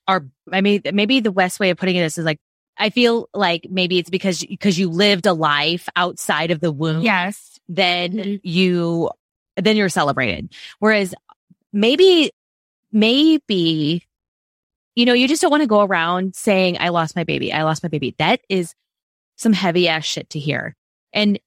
[0.08, 0.26] are.
[0.52, 2.38] I mean, maybe the best way of putting it is, is like
[2.78, 7.02] I feel like maybe it's because because you lived a life outside of the womb.
[7.02, 7.58] Yes.
[7.68, 8.40] then Mhm.
[8.44, 9.10] you
[9.56, 10.54] then you're celebrated.
[10.78, 11.14] Whereas
[11.72, 12.30] maybe
[12.92, 14.04] maybe
[14.94, 17.52] you know you just don't want to go around saying I lost my baby.
[17.52, 18.14] I lost my baby.
[18.18, 18.74] That is
[19.36, 20.74] some heavy ass shit to hear.
[21.12, 21.38] And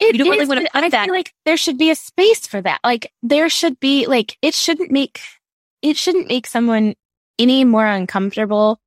[0.00, 1.04] It you don't really want to I that.
[1.06, 2.80] feel like there should be a space for that.
[2.84, 5.20] Like there should be like it shouldn't make
[5.82, 6.94] it shouldn't make someone
[7.38, 8.80] any more uncomfortable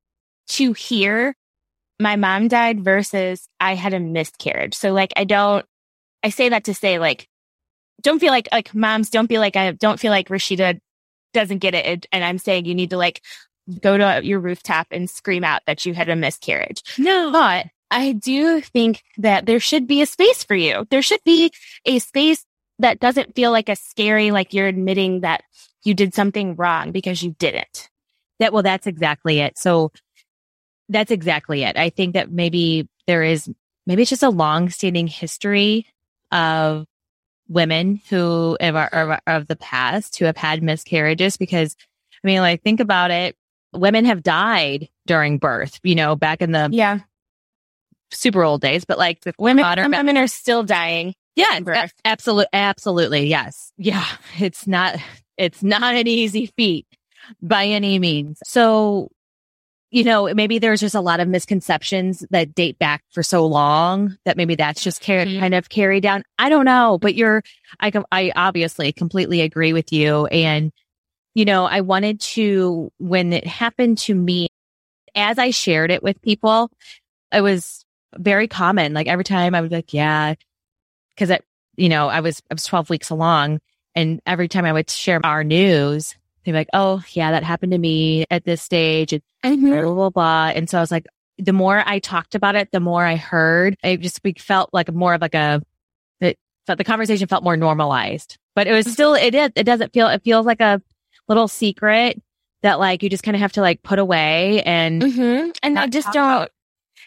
[0.48, 1.34] to hear
[2.00, 4.74] my mom died versus I had a miscarriage.
[4.74, 5.64] So like I don't
[6.22, 7.28] I say that to say like
[8.02, 10.80] don't feel like like moms don't be like I don't feel like Rashida
[11.32, 13.22] doesn't get it and- and I'm saying you need to like
[13.80, 16.82] go to your rooftop and scream out that you had a miscarriage.
[16.98, 17.30] no.
[17.30, 20.86] But I do think that there should be a space for you.
[20.90, 21.52] There should be
[21.84, 22.44] a space
[22.78, 25.42] that doesn't feel like a scary, like you're admitting that
[25.84, 27.88] you did something wrong because you didn't.
[28.38, 29.58] That well, that's exactly it.
[29.58, 29.92] So
[30.90, 31.76] that's exactly it.
[31.78, 33.50] I think that maybe there is
[33.86, 35.86] maybe it's just a long-standing history
[36.30, 36.86] of
[37.48, 41.76] women who of, the past who have had miscarriages because
[42.22, 43.34] I mean, like think about it.
[43.72, 46.98] Women have died during birth, you know, back in the Yeah.
[48.12, 51.14] super old days, but like the Women, modern- women are still dying.
[51.36, 51.92] Yeah, birth.
[52.04, 54.04] absolutely, absolutely, yes, yeah.
[54.38, 54.96] It's not,
[55.38, 56.86] it's not an easy feat
[57.40, 58.40] by any means.
[58.44, 59.08] So,
[59.90, 64.16] you know, maybe there's just a lot of misconceptions that date back for so long
[64.24, 65.40] that maybe that's just car- Mhm.
[65.40, 66.22] kind of carried down.
[66.38, 67.42] I don't know, but you're,
[67.80, 70.26] I, I obviously completely agree with you.
[70.26, 70.70] And,
[71.34, 74.48] you know, I wanted to, when it happened to me,
[75.16, 76.70] as I shared it with people,
[77.32, 77.84] it was
[78.16, 78.94] very common.
[78.94, 80.34] Like every time I was like, yeah,
[81.14, 81.40] because I,
[81.76, 83.60] you know, I was I was 12 weeks along,
[83.94, 86.14] and every time I would share our news,
[86.54, 89.22] like, "Oh, yeah, that happened to me at this stage," and
[89.60, 90.10] blah blah blah.
[90.10, 90.52] blah.
[90.54, 91.06] And so I was like,
[91.38, 93.76] the more I talked about it, the more I heard.
[93.84, 95.62] I just be- felt like more of like a
[96.20, 99.92] it felt the conversation felt more normalized, but it was still it is it doesn't
[99.92, 100.80] feel it feels like a
[101.28, 102.20] little secret
[102.62, 105.50] that like you just kind of have to like put away and Mm-hmm.
[105.62, 106.50] And I just don't, about.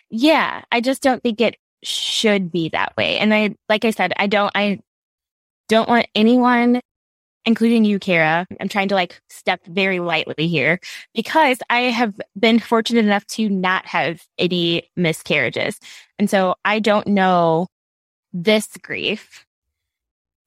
[0.10, 3.20] yeah, I just don't think it should be that way.
[3.20, 4.80] And I, like I said, I don't, I
[5.70, 6.80] don't want anyone,
[7.46, 8.48] including you, Cara.
[8.60, 10.80] I'm trying to like step very lightly here
[11.14, 15.80] because I have been fortunate enough to not have any miscarriages.
[16.18, 17.68] And so I don't know
[18.32, 19.46] this grief.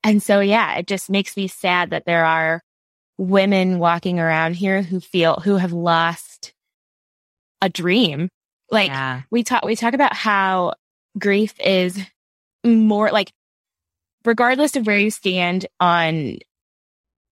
[0.03, 2.63] And so, yeah, it just makes me sad that there are
[3.19, 6.55] women walking around here who feel, who have lost
[7.61, 8.29] a dream.
[8.71, 10.75] Like yeah, we talk, we talk about how
[11.19, 12.01] grief is
[12.65, 13.33] more like,
[14.25, 16.39] regardless of where you stand on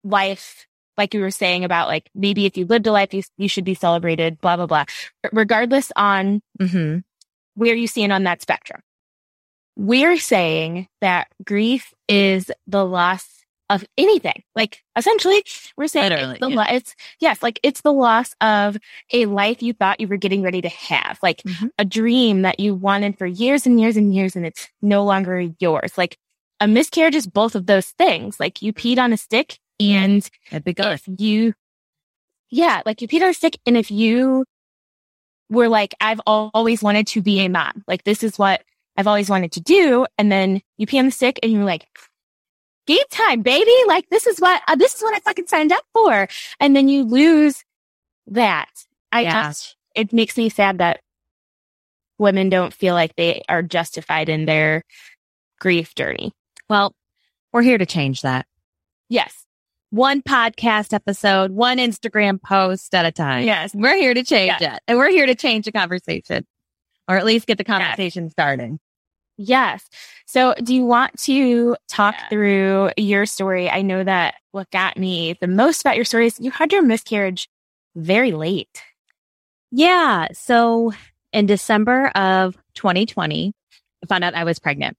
[0.04, 3.48] life, like you were saying about like, maybe if you lived a life, you, you
[3.48, 4.84] should be celebrated, blah, blah, blah.
[5.32, 6.98] Regardless on hmm
[7.54, 8.80] where you stand on that spectrum.
[9.76, 13.26] We're saying that grief is the loss
[13.70, 14.42] of anything.
[14.56, 15.44] Like essentially,
[15.76, 16.56] we're saying it's, the yeah.
[16.56, 18.76] lo- it's yes, like it's the loss of
[19.12, 21.70] a life you thought you were getting ready to have, like Mhm.
[21.78, 25.48] a dream that you wanted for years and years and years, and it's no longer
[25.60, 25.98] yours.
[25.98, 26.16] Like
[26.60, 28.40] a miscarriage is both of those things.
[28.40, 30.86] Like you peed on a stick, and that'd be good.
[30.92, 31.54] if you,
[32.50, 34.44] yeah, like you peed on a stick, and if you
[35.50, 38.62] were like, I've always wanted to be a mom, like this is what
[38.96, 41.86] I've always wanted to do, and then you pee on the stick, and you're like,
[42.86, 45.84] game time, baby, like this is what uh, this is what I fucking signed up
[45.92, 46.28] for,
[46.60, 47.64] and then you lose
[48.26, 48.68] that.
[49.12, 49.48] I Yeah.
[49.48, 51.00] just, it makes me sad that
[52.18, 54.82] women don't feel like they are justified in their
[55.60, 56.32] grief journey.
[56.68, 56.94] Well,
[57.52, 58.46] we're here to change that.
[59.08, 59.46] Yes,
[59.90, 63.44] One podcast episode, one Instagram post at a time.
[63.46, 64.76] yes, We're here to change Yes.
[64.76, 64.82] it.
[64.86, 66.46] And we're here to change the conversation
[67.08, 68.76] or at least get the conversation started.
[69.38, 69.88] Yes.
[70.26, 72.28] So do you want to talk Yeah.
[72.28, 73.70] through your story?
[73.70, 76.82] I know that what got me the most about your story is you had your
[76.82, 77.48] miscarriage
[77.96, 78.82] very late.
[79.70, 80.26] Yeah.
[80.32, 80.92] So
[81.32, 83.54] in December of 2020,
[84.02, 84.96] I found out I was pregnant.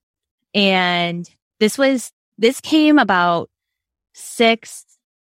[0.54, 1.28] And
[1.60, 3.50] this was, this came about
[4.14, 4.84] six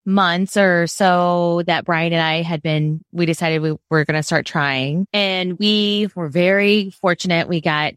[0.04, 4.22] months or so that Brian and I had been, we decided we were going to
[4.22, 5.06] start trying.
[5.12, 7.48] And we were very fortunate.
[7.48, 7.94] We got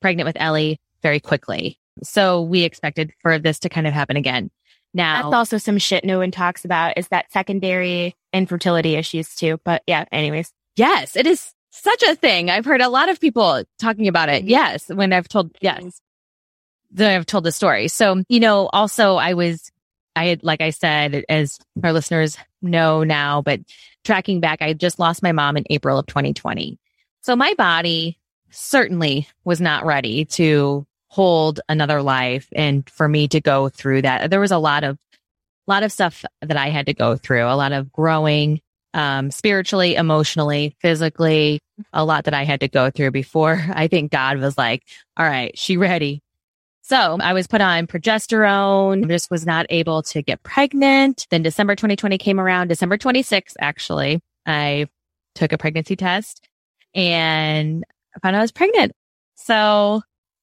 [0.00, 1.78] pregnant with Ellie very quickly.
[2.02, 4.50] So we expected for this to kind of happen again.
[4.92, 9.58] Now, That's also some shit no one talks about is that secondary infertility issues too.
[9.64, 10.52] But yeah, anyways.
[10.76, 12.50] Yes, it is such a thing.
[12.50, 14.42] I've heard a lot of people talking about it.
[14.42, 14.50] Mm-hmm.
[14.50, 16.00] Yes, when I've told yes,
[16.90, 17.88] then I've told the story.
[17.88, 19.70] So you know, also I was,
[20.16, 23.60] I had like I said, as our listeners know now, but
[24.04, 26.78] tracking back, I just lost my mom in April of 2020.
[27.22, 28.18] So my body
[28.50, 34.30] certainly was not ready to hold another life, and for me to go through that,
[34.30, 34.98] there was a lot of,
[35.66, 38.60] lot of stuff that I had to go through, a lot of growing
[38.94, 41.60] um, spiritually, emotionally, physically,
[41.92, 44.82] a lot that I had to go through before I think God was like,
[45.16, 46.22] all right, she ready.
[46.88, 51.26] So I was put on progesterone, just was not able to get pregnant.
[51.30, 54.86] Then December 2020 came around, December 26th, actually, I
[55.34, 56.48] took a pregnancy test
[56.94, 58.92] and I found I was pregnant.
[59.34, 60.00] So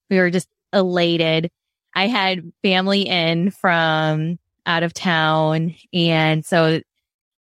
[0.09, 1.49] we were just elated.
[1.95, 5.75] I had family in from out of town.
[5.93, 6.81] And so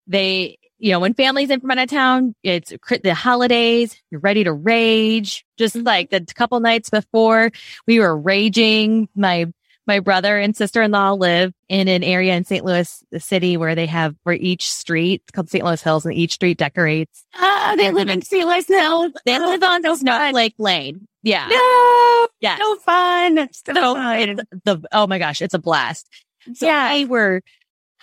[0.07, 2.71] they, you know, when family's in from out of town, it's
[3.03, 5.47] the holidays, you're ready to rage.
[5.57, 7.51] Just like the couple nights before
[7.87, 9.09] we were raging.
[9.17, 9.47] My,
[9.87, 12.67] my brother and sister-in-law live in an area in St.
[12.67, 15.65] Louis City where they have where each street it's called St.
[15.65, 17.25] Louis Hills and each street decorates.
[17.35, 18.47] Ah, they live in St.
[18.47, 19.13] Louis Hills.
[19.25, 21.09] They live on Snowflake Lane.
[21.23, 21.47] Yeah.
[21.49, 22.29] No.
[22.41, 22.59] Yeah.
[22.59, 23.49] So fun.
[23.53, 24.41] So, So fun.
[24.65, 26.11] the, oh my gosh, it's a blast.
[26.53, 26.89] So Yeah.
[26.91, 27.41] I were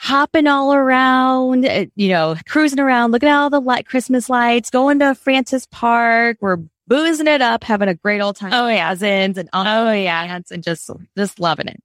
[0.02, 4.72] hopping all around, uh, you know, cruising around, looking at all the light Christmas lights,
[4.72, 6.38] going to Francis Park.
[6.42, 8.52] We're boozing it up, having a great old time.
[8.52, 8.90] Oh, yeah.
[8.90, 10.40] cousins and Oh, yeah.
[10.50, 11.80] and just, just loving it.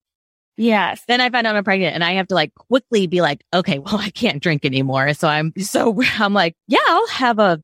[0.56, 1.02] Yes.
[1.06, 3.78] Then I found out I'm pregnant and I have to like quickly be like, okay,
[3.80, 5.12] well, I can't drink anymore.
[5.12, 7.62] So I'm so I'm like, yeah, I'll have a,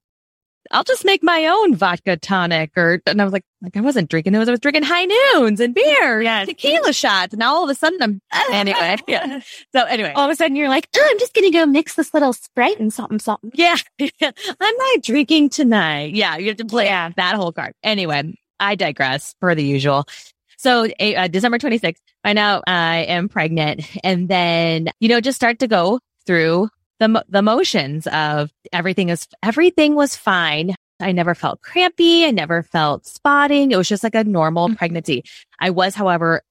[0.71, 4.09] I'll just make my own vodka tonic or, and I was like, like I wasn't
[4.09, 4.49] drinking those.
[4.49, 6.47] I was drinking high noons and beer, Yes.
[6.49, 7.33] tequila shots.
[7.33, 8.21] And now all of a sudden I'm,
[8.53, 9.41] anyway, yeah.
[9.75, 11.95] So anyway, All of a sudden you're like, oh, I'm just going to go mix
[11.95, 13.51] this little Sprite and something, something.
[13.55, 16.15] yeah, I'm not drinking tonight.
[16.15, 16.37] Yeah.
[16.37, 17.11] You have to play Yeah.
[17.17, 17.73] that whole card.
[17.83, 20.07] Anyway, I digress per the usual.
[20.59, 25.59] So uh, December 26th, I know I am pregnant and then, you know, just start
[25.59, 26.69] to go through
[27.03, 30.75] the, the motions of everything is, everything was fine.
[31.01, 32.25] I never felt crampy.
[32.25, 33.73] I never felt spotting.
[33.73, 34.77] It was just like a normal Mhm.
[34.77, 35.25] pregnancy.
[35.61, 36.43] I was, however,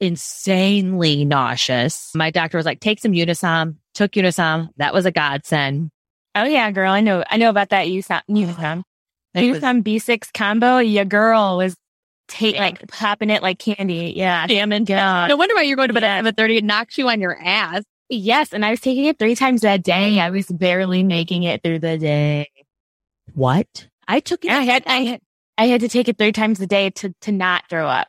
[0.00, 2.10] insanely nauseous.
[2.14, 4.68] My doctor was like, take some Unisom, took Unisom.
[4.76, 5.90] That was a godsend.
[6.34, 6.92] Oh, yeah, girl.
[6.92, 7.24] I know.
[7.28, 7.86] I know about that.
[7.86, 8.82] Unisom.
[9.34, 10.78] It was- B6 combo.
[10.78, 11.76] Your girl was
[12.28, 14.12] take like popping it like candy.
[14.16, 14.46] Yeah.
[14.46, 14.88] Damn it.
[14.88, 15.26] Yeah.
[15.28, 16.56] No wonder why you're going to bed at 30.
[16.58, 17.82] It knocks you on your ass.
[18.08, 18.52] Yes.
[18.52, 20.20] And I was taking it three times a day.
[20.20, 22.50] I was barely making it through the day.
[23.34, 23.88] What?
[24.06, 24.50] I took it.
[24.50, 25.20] I had, I had,
[25.58, 28.08] I had to take it three times a day to, to not throw up.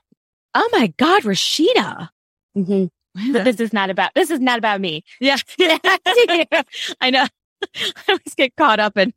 [0.54, 2.10] Oh my God, Rashida.
[2.56, 3.34] Mm-hmm.
[3.34, 5.04] But this is not about, this is not about me.
[5.20, 5.38] Yeah.
[5.60, 7.26] I know.
[7.76, 9.14] I always get caught up in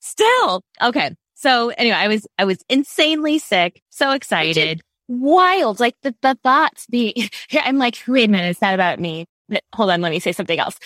[0.00, 0.62] still.
[0.82, 1.14] Okay.
[1.34, 4.82] So anyway, I was, I was insanely sick, so excited.
[5.08, 5.80] Wild.
[5.80, 7.62] Like the, the thoughts be here.
[7.64, 8.50] I'm like, wait a minute.
[8.50, 9.26] It's not about me.
[9.48, 10.00] But hold on.
[10.00, 10.78] Let me say something else.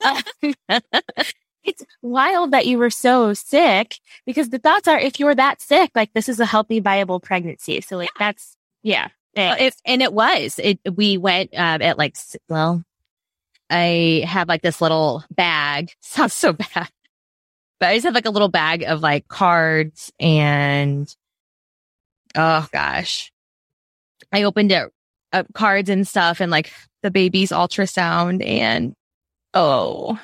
[1.64, 5.90] it's wild that you were so sick because the thoughts are if you're that sick,
[5.94, 7.80] like this is a healthy, viable pregnancy.
[7.80, 9.08] So like that's, yeah.
[9.34, 12.16] It, and it was, it, we went, uh, at like,
[12.48, 12.82] well,
[13.70, 15.92] I have like this little bag.
[16.00, 16.88] Sounds so bad,
[17.78, 21.14] but I just have like a little bag of like cards and,
[22.34, 23.30] oh gosh,
[24.32, 24.90] I opened it,
[25.32, 26.72] uh, cards and stuff and like
[27.02, 28.94] the baby's ultrasound and,
[29.54, 30.18] oh,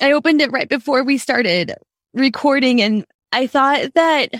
[0.00, 1.74] I opened it right before we started
[2.14, 4.30] recording and I thought that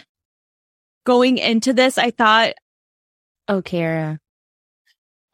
[1.05, 2.55] going into this, I thought
[3.49, 4.21] Oh, Cara.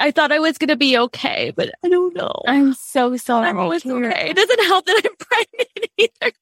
[0.00, 2.32] I thought I was going to be okay, but I don't know.
[2.46, 3.48] I'm so sorry.
[3.48, 4.30] I'm always okay.
[4.30, 6.32] It doesn't help that I'm pregnant either,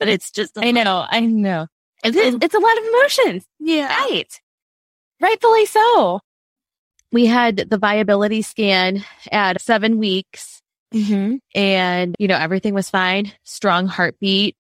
[0.00, 1.04] but it's just, I know.
[1.08, 1.66] I know.
[2.04, 3.44] It's, it's a lot of emotions.
[3.60, 3.86] yeah.
[3.86, 4.40] Right.
[5.20, 6.20] Rightfully so.
[7.12, 10.60] We had the viability scan at seven weeks
[10.94, 11.36] Mm-hmm.
[11.54, 13.32] and, you know, everything was fine.
[13.44, 14.56] Strong heartbeat.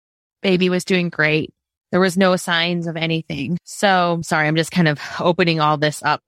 [0.43, 1.55] Baby was doing great.
[1.91, 3.57] There was no signs of anything.
[3.65, 6.23] So sorry, I'm just kind of opening all this up.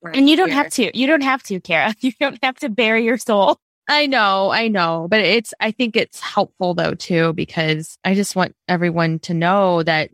[0.00, 0.56] right And you don't here.
[0.56, 0.98] have to.
[0.98, 1.94] You don't have to, Cara.
[2.00, 3.58] You don't have to bare your soul.
[3.86, 8.34] I know, I know, but it's, I think it's helpful though too, because I just
[8.34, 10.08] want everyone to know that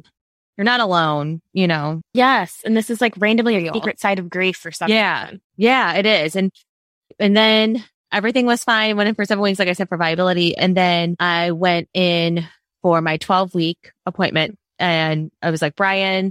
[0.61, 2.03] you're not alone, you know?
[2.13, 2.61] Yes.
[2.67, 4.95] And this is like randomly a secret side of grief or something.
[4.95, 5.31] Yeah.
[5.57, 6.37] Yeah, it is.
[6.37, 6.53] And,
[7.19, 8.95] and then everything was fine.
[8.99, 10.55] Went in for seven weeks, like I said, for viability.
[10.55, 12.47] And then I went in
[12.83, 16.31] for my 12 week appointment and I was like, Brian,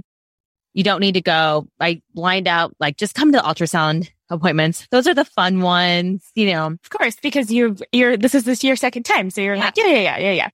[0.74, 1.66] you don't need to go.
[1.80, 4.86] I lined out, like, just come to the ultrasound appointments.
[4.92, 6.66] Those are the fun ones, you know?
[6.68, 9.30] Of course, because you you're this is this your second time.
[9.30, 9.64] So you're Yeah.
[9.64, 10.48] like, yeah, yeah, yeah, yeah, yeah.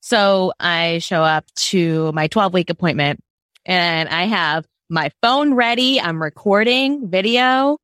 [0.00, 3.20] So I show up to my 12 week appointment
[3.66, 6.00] and I have my phone ready.
[6.00, 7.78] I'm recording video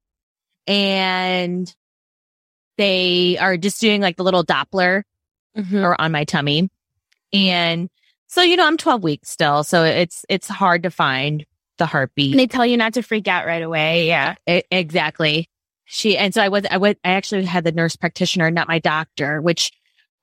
[0.66, 1.72] and
[2.78, 5.02] they are just doing like the little Doppler
[5.56, 5.78] Mm-hmm.
[5.78, 6.68] or on my tummy.
[7.32, 7.88] And
[8.26, 9.64] so, you know, I'm 12 weeks still.
[9.64, 11.46] So it's, it's hard to find
[11.78, 12.32] the heartbeat.
[12.32, 14.06] And they tell you not to freak out right away.
[14.06, 14.34] Yeah.
[14.46, 15.48] E- exactly.
[15.86, 18.80] She, and so I was, I was, I actually had the nurse practitioner, not my
[18.80, 19.72] doctor, which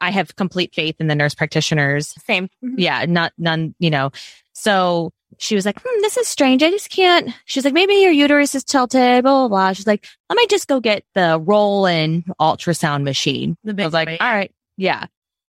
[0.03, 2.49] I have complete faith in the nurse practitioners Same.
[2.61, 4.11] yeah, not none, you know.
[4.51, 6.61] So she was like, hmm, this is strange.
[6.61, 7.33] I just can't.
[7.45, 9.73] She's like, maybe your uterus is tilted, blah, blah, blah.
[9.73, 13.57] She's like, let me just go get the roll-in ultrasound machine.
[13.63, 14.51] The I was like, all right.
[14.75, 15.05] Yeah.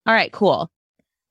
[0.05, 0.69] All right, cool.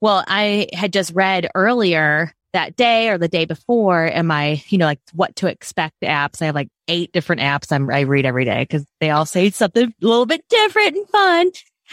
[0.01, 4.79] Well, I had just read earlier that day or the day before in my, you
[4.79, 6.43] know, like what to expect apps.
[6.43, 9.51] I have like eight different apps I'm, I read every day because they all say
[9.51, 11.51] something a little bit different and fun.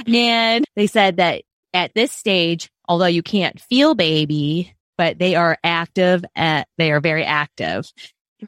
[0.07, 1.43] And they said that
[1.73, 6.99] at this stage, although you can't feel baby, but they are active at, they are
[6.99, 7.91] very active.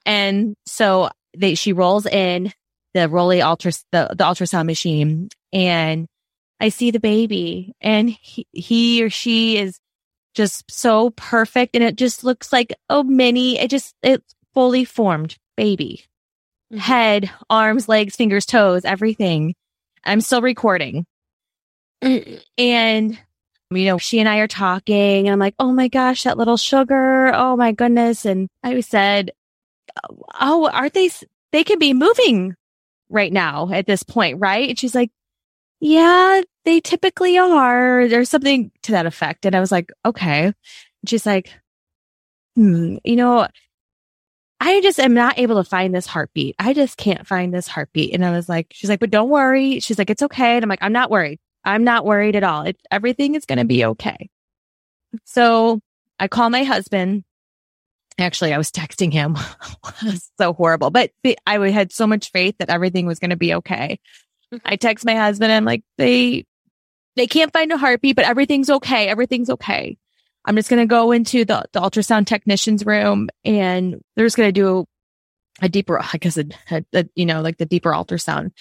[0.06, 2.52] And so they, she rolls in
[2.94, 6.08] the Rolly ultras, the, the ultrasound machine and
[6.60, 9.80] I see the baby and he, he or she is
[10.34, 11.76] just so perfect.
[11.76, 16.06] And it just looks like a mini, it just, it's fully formed baby.
[16.72, 16.80] Mm-hmm.
[16.80, 19.56] Head, arms, legs, fingers, toes, everything.
[20.06, 21.06] I'm still recording.
[22.58, 23.18] And,
[23.72, 26.58] you know, she and I are talking and I'm like, Oh my gosh, that little
[26.58, 27.32] sugar.
[27.34, 28.26] Oh my goodness.
[28.26, 29.32] And I said,
[30.40, 31.10] Oh, aren't they,
[31.52, 32.56] they can be moving
[33.10, 34.70] right now at this point, right?
[34.70, 35.12] And she's like,
[35.80, 38.08] yeah, they typically are.
[38.08, 39.46] There's something to that effect.
[39.46, 40.46] And I was like, okay.
[40.46, 40.56] And
[41.08, 41.52] she's like,
[42.56, 43.48] hmm, you know,
[44.60, 46.56] I just am not able to find this heartbeat.
[46.60, 48.14] I just can't find this heartbeat.
[48.14, 49.80] And I was like, she's like, but don't worry.
[49.80, 50.56] She's like, it's okay.
[50.56, 51.40] And I'm like, I'm not worried.
[51.64, 52.64] I'm not worried at all.
[52.64, 54.30] It, everything is going to be okay.
[55.26, 55.80] So
[56.20, 57.24] I call my husband.
[58.18, 59.38] Actually, I was texting him.
[60.40, 61.12] so horrible, but
[61.46, 64.00] I had so much faith that everything was going to be okay.
[64.54, 64.68] Mm-hmm.
[64.68, 65.52] I text my husband.
[65.52, 66.46] I'm like, they,
[67.16, 69.08] they can't find a heartbeat, but everything's okay.
[69.08, 69.98] Everything's okay.
[70.46, 74.50] I'm just going to go into the, the ultrasound technician's room and they're just going
[74.50, 74.86] to do
[75.62, 78.52] a deeper, I guess, a, a, a, you know, like the deeper ultrasound.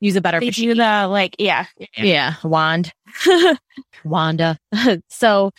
[0.00, 0.70] Use a better they machine.
[0.70, 2.92] do the like, yeah, yeah, yeah wand,
[4.04, 4.58] Wanda.
[5.08, 5.50] so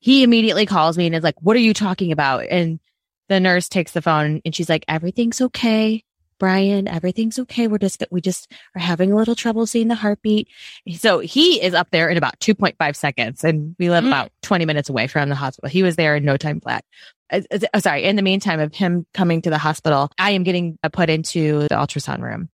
[0.00, 2.80] he immediately calls me and is like, "What are you talking about?" And
[3.28, 6.02] the nurse takes the phone and she's like, "Everything's okay.
[6.38, 7.68] Brian, everything's okay.
[7.68, 10.48] We're just, we just are having a little trouble seeing the heartbeat.
[10.96, 14.12] So he is up there in about 2.5 seconds and we live mm-hmm.
[14.12, 15.70] about 20 minutes away from the hospital.
[15.70, 16.84] He was there in no time flat.
[17.30, 17.40] Uh,
[17.78, 18.04] sorry.
[18.04, 21.76] In the meantime of him coming to the hospital, I am getting put into the
[21.76, 22.48] ultrasound room.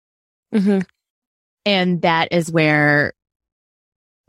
[0.55, 0.81] Mm-hmm.
[1.67, 3.13] And that is where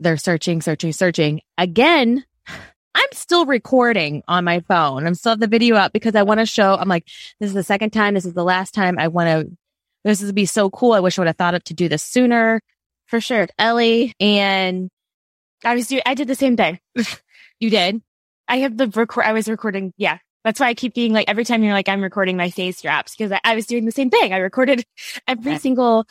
[0.00, 2.24] they're searching, searching, searching again.
[2.94, 5.06] I'm still recording on my phone.
[5.06, 6.74] I'm still have the video up because I want to show.
[6.74, 7.06] I'm like,
[7.40, 8.14] this is the second time.
[8.14, 8.98] This is the last time.
[8.98, 9.56] I want to.
[10.04, 10.92] This would be so cool.
[10.92, 12.60] I wish I would have thought of to do this sooner.
[13.06, 14.90] For sure, Ellie and
[15.64, 16.02] I was doing.
[16.06, 16.80] I did the same thing.
[17.60, 18.00] you did.
[18.48, 19.24] I have the record.
[19.24, 19.92] I was recording.
[19.96, 22.80] Yeah, that's why I keep being like every time you're like I'm recording my face
[22.80, 24.32] drops because I, I was doing the same thing.
[24.32, 24.84] I recorded
[25.28, 26.06] every single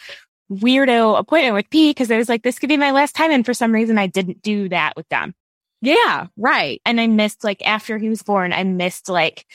[0.52, 3.46] weirdo appointment with P because I was like this could be my last time, and
[3.46, 5.34] for some reason I didn't do that with them.
[5.82, 6.82] Yeah, right.
[6.86, 9.46] And I missed like after he was born, I missed like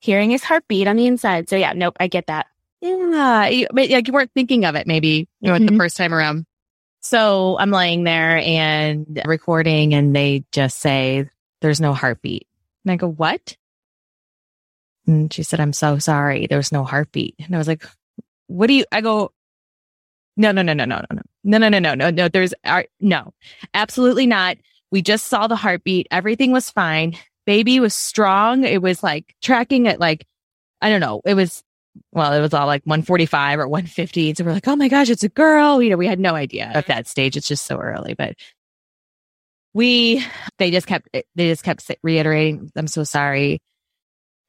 [0.00, 1.48] hearing his heartbeat on the inside.
[1.48, 2.46] So yeah, nope, I get that.
[2.80, 5.66] Yeah, you, but like you weren't thinking of it maybe you know mm-hmm.
[5.66, 6.46] the first time around.
[7.00, 11.28] So I'm laying there and recording, and they just say
[11.60, 12.46] there's no heartbeat,
[12.84, 13.56] and I go, "What?"
[15.06, 16.46] And she said, "I'm so sorry.
[16.46, 17.84] There's no heartbeat." And I was like,
[18.46, 19.32] "What do you?" I go,
[20.38, 22.28] "No, no, no, no, no, no, no, no, no, no, no, no.
[22.28, 23.34] There's uh, no,
[23.74, 24.56] absolutely not."
[24.90, 26.08] We just saw the heartbeat.
[26.10, 27.16] Everything was fine.
[27.46, 28.64] Baby was strong.
[28.64, 30.26] It was like tracking at like,
[30.80, 31.20] I don't know.
[31.24, 31.62] It was,
[32.12, 34.34] well, it was all like 145 or 150.
[34.34, 35.82] So we're like, oh my gosh, it's a girl.
[35.82, 37.36] You know, we had no idea at that stage.
[37.36, 38.34] It's just so early, but
[39.74, 40.24] we,
[40.58, 43.60] they just kept, they just kept reiterating, I'm so sorry.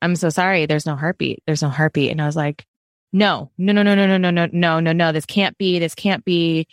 [0.02, 0.66] I'm so sorry.
[0.66, 1.44] There's no heartbeat.
[1.46, 2.12] There's no heartbeat.
[2.12, 2.66] And I was like,
[3.12, 5.12] no, no, no, no, no, no, no, no, no, no, no.
[5.12, 5.80] This can't be.
[5.80, 6.68] This can't be.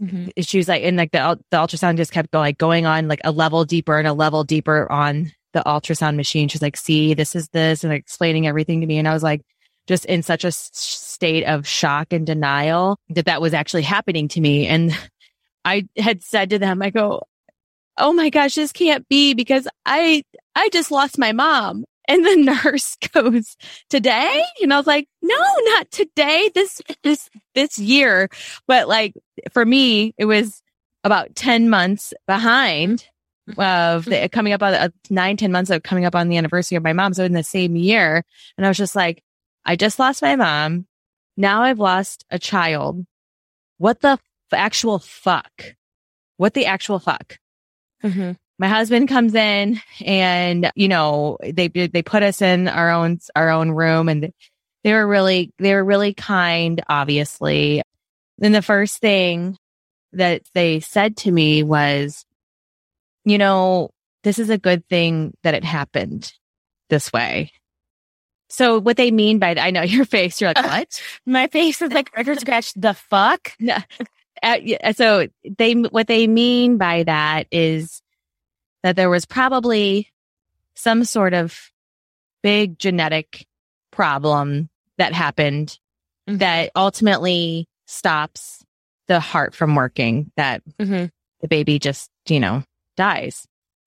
[0.00, 0.28] Mm-hmm.
[0.40, 3.20] She was like, and like the the ultrasound just kept going, like going on like
[3.24, 6.48] a level deeper and a level deeper on the ultrasound machine.
[6.48, 8.98] She's like, "See, this is this," and like, explaining everything to me.
[8.98, 9.42] And I was like,
[9.86, 14.40] just in such a state of shock and denial that that was actually happening to
[14.40, 14.66] me.
[14.66, 14.96] And
[15.64, 17.22] I had said to them, I go,
[17.98, 22.36] "Oh my gosh, this can't be because I I just lost my mom." And the
[22.64, 23.56] nurse goes,
[23.88, 24.44] today?
[24.62, 26.50] And I was like, no, not today.
[26.54, 28.28] This, this, this year.
[28.66, 29.14] But like
[29.52, 30.62] for me, it was
[31.04, 33.06] about 10 months behind
[33.58, 36.76] of the, coming up on uh, nine, 10 months of coming up on the anniversary
[36.76, 37.14] of my mom.
[37.14, 38.24] So in the same year.
[38.56, 39.22] And I was just like,
[39.64, 40.86] I just lost my mom.
[41.36, 43.04] Now I've lost a child.
[43.78, 44.20] What the f-
[44.52, 45.76] actual fuck?
[46.36, 47.38] What the actual fuck?
[48.04, 48.32] Mm-hmm
[48.62, 53.50] my husband comes in and, you know, they, they put us in our own, our
[53.50, 54.32] own room and
[54.84, 57.82] they were really, they were really kind, obviously.
[58.38, 59.56] Then the first thing
[60.12, 62.24] that they said to me was,
[63.24, 63.90] you know,
[64.22, 66.32] this is a good thing that it happened
[66.88, 67.50] this way.
[68.48, 70.40] So what they mean by that, I know your face.
[70.40, 71.02] You're like, what?
[71.26, 72.74] My face is like record scratch.
[72.74, 73.54] The fuck?
[73.60, 73.78] No.
[74.40, 78.01] Uh, so they what they mean by that is
[78.82, 80.08] that there was probably
[80.74, 81.70] some sort of
[82.42, 83.46] big genetic
[83.90, 84.68] problem
[84.98, 85.78] that happened
[86.28, 86.38] Mhm.
[86.38, 88.64] that ultimately stops
[89.08, 91.06] the heart from working that Mm-hmm.
[91.40, 92.62] the baby just you know
[92.96, 93.46] dies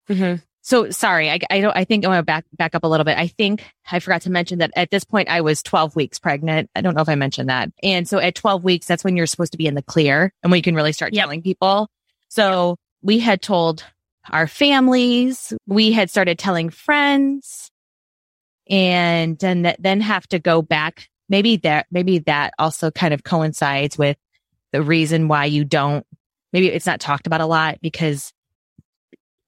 [0.09, 0.41] Mm-hmm.
[0.61, 3.03] so sorry i, I don't i think i want to back back up a little
[3.03, 6.19] bit i think i forgot to mention that at this point i was 12 weeks
[6.19, 9.15] pregnant i don't know if i mentioned that and so at 12 weeks that's when
[9.17, 11.21] you're supposed to be in the clear and when you can really start Yep.
[11.23, 11.89] telling people
[12.29, 13.83] so we had told
[14.29, 15.53] our families.
[15.67, 17.69] We had started telling friends.
[18.69, 21.09] And then then have to go back.
[21.27, 24.17] Maybe that maybe that also kind of coincides with
[24.71, 26.05] the reason why you don't
[26.53, 28.31] maybe it's not talked about a lot because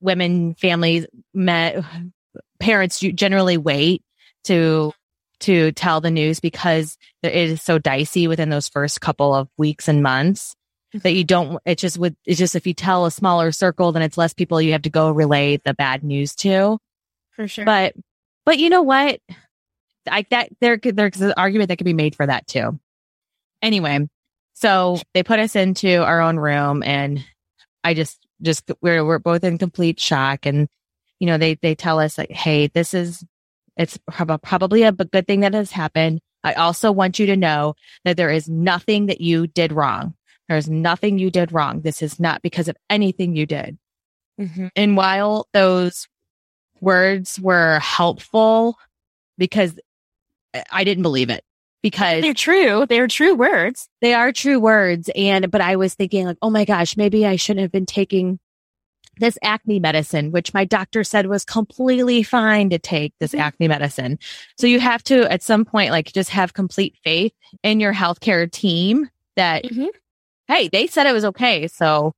[0.01, 1.83] women families met
[2.59, 4.03] parents generally wait
[4.45, 4.91] to
[5.39, 9.87] to tell the news because it is so dicey within those first couple of weeks
[9.87, 10.55] and months
[11.01, 14.03] that you don't it's just with it's just if you tell a smaller circle then
[14.03, 16.77] it's less people you have to go relay the bad news to.
[17.31, 17.65] For sure.
[17.65, 17.95] but
[18.45, 19.19] but you know what?
[20.07, 22.79] Like that there could there's an argument that could be made for that too.
[23.61, 24.07] Anyway
[24.55, 27.25] so they put us into our own room and
[27.83, 30.69] i just just we're we're both in complete shock and
[31.19, 33.25] you know they they tell us like hey this is
[33.77, 36.21] it's prob- probably a good thing that has happened.
[36.43, 40.13] I also want you to know that there is nothing that you did wrong
[40.49, 43.77] there's nothing you did wrong this is not because of anything you did
[44.39, 44.67] mm-hmm.
[44.75, 46.07] and while those
[46.81, 48.77] words were helpful
[49.37, 49.79] because
[50.71, 51.43] I didn't believe it
[51.81, 52.85] because they're true.
[52.87, 53.89] They're true words.
[54.01, 55.09] they are true words.
[55.15, 58.39] And, but I was thinking like, oh my gosh, maybe I shouldn't have been taking
[59.19, 63.39] this acne medicine, which my doctor said was completely fine to take this Mhm.
[63.39, 64.17] acne medicine.
[64.57, 67.33] So you have to at some point, like just have complete faith
[67.63, 69.87] in your healthcare team that, Mhm.
[70.47, 71.67] Hey, they said it was okay.
[71.67, 72.13] So,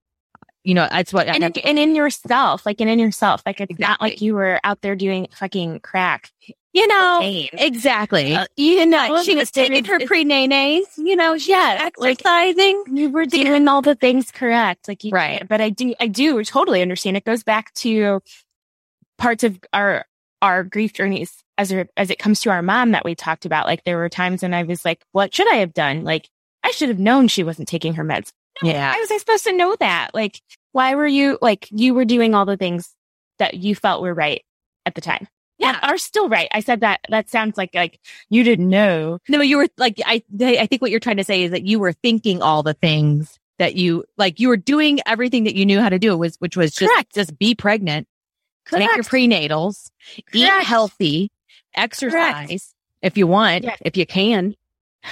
[0.63, 3.77] you know, that's what And, in- and in yourself, like, and in yourself, like, it's
[3.79, 6.31] not like you were out there doing fucking crack.
[6.73, 7.47] you know, Pain.
[7.53, 8.33] exactly.
[8.35, 12.19] Uh, you know, she was taking her pre nays, you know, she was Yeah, like-
[12.19, 12.83] exercising.
[12.91, 14.87] you were doing all the things correct.
[14.87, 15.47] Like, you, Right.
[15.47, 17.15] But I do, I do totally understand.
[17.15, 18.21] It goes back to
[19.17, 20.05] parts of our,
[20.41, 23.67] our grief journeys as, it- as it comes to our mom that we talked about.
[23.67, 26.03] Like, there were times when I was like, what should I have done?
[26.03, 26.27] Like,
[26.65, 28.31] I should have known she wasn't taking her meds.
[28.63, 28.91] yeah.
[28.93, 30.11] Why was I supposed to know that?
[30.13, 30.41] Like,
[30.71, 32.93] why were you, like, you were doing all the things
[33.39, 34.43] that you felt were right
[34.85, 35.27] at the time.
[35.57, 35.79] Yeah.
[35.83, 36.47] Are still right.
[36.51, 37.99] I said that, that sounds like, like,
[38.29, 39.19] you didn't know.
[39.29, 41.79] No, you were like, I, I think what you're trying to say is that you
[41.79, 45.79] were thinking all the things that you, like, you were doing everything that you knew
[45.79, 47.13] how to do was, which was just, Correct.
[47.15, 48.07] just be pregnant,
[48.65, 48.81] Correct.
[48.81, 49.31] take your Correct.
[49.31, 49.91] prenatals,
[50.33, 51.31] eat healthy,
[51.73, 53.77] exercise if you want, Yes.
[53.81, 54.55] if you can.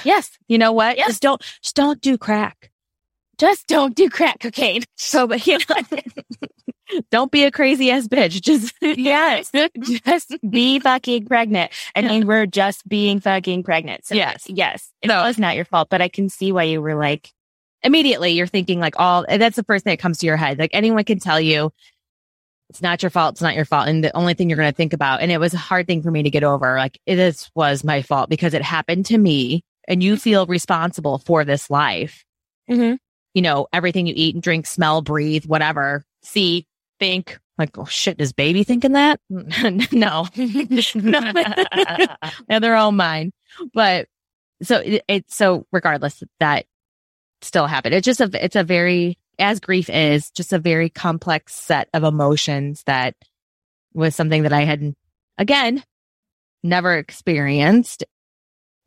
[0.03, 0.31] Yes.
[0.47, 0.97] You know what?
[0.97, 1.07] Yes.
[1.09, 2.71] Just don't, just don't do crack.
[3.39, 4.83] Just don't do crack cocaine.
[4.95, 5.99] So, but you know,
[7.11, 8.41] don't be a crazy ass bitch.
[8.41, 9.51] Just, Yes.
[10.05, 11.71] just be fucking pregnant.
[11.95, 14.05] And we're just being fucking pregnant.
[14.05, 14.45] So Yes.
[14.47, 14.91] Yes.
[15.01, 15.23] It No.
[15.23, 17.31] was not your fault, but I can see why you were like,
[17.85, 20.57] immediately you're thinking like all and that's the first thing that comes to your head
[20.57, 21.69] like anyone can tell you
[22.69, 24.75] it's not your fault it's not your fault and the only thing you're going to
[24.75, 27.51] think about and it was a hard thing for me to get over like this
[27.55, 32.23] was my fault because it happened to me and you feel responsible for this life
[32.69, 32.97] Mhm.
[33.33, 36.65] you know everything you eat and drink smell breathe whatever see
[36.99, 40.25] think like oh shit is baby thinking that no
[42.49, 43.31] no, they're all mine.
[43.73, 44.07] But
[44.61, 46.65] so it, it's so regardless that
[47.41, 47.93] still happened.
[47.95, 52.03] It's just a it's a very as grief is just a very complex set of
[52.03, 53.15] emotions that
[53.93, 54.95] was something that I had
[55.37, 55.83] again
[56.63, 58.03] never experienced.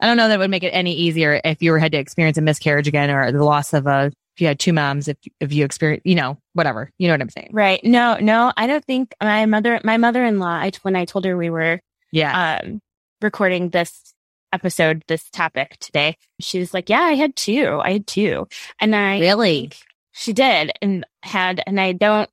[0.00, 1.98] I don't know that it would make it any easier if you were had to
[1.98, 5.16] experience a miscarriage again or the loss of a if you had two moms if
[5.40, 7.82] if you experience you know whatever you know what I'm saying right.
[7.82, 11.50] No, no, I don't think my mother, my mother-in-law, I, when I told her we
[11.50, 11.80] were,
[12.12, 12.80] yeah um,
[13.22, 14.12] recording this
[14.52, 17.80] episode, this topic today, she was like, yeah, I had two.
[17.82, 18.48] I had two.
[18.80, 19.72] And I, really
[20.12, 22.30] She did and had, and I don't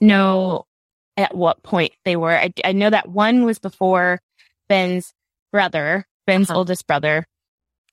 [0.00, 0.66] know
[1.16, 2.36] at what point they were.
[2.36, 4.20] I, I know that one was before
[4.68, 5.12] Ben's
[5.52, 6.58] brother, Ben's Uh-huh.
[6.58, 7.26] oldest brother,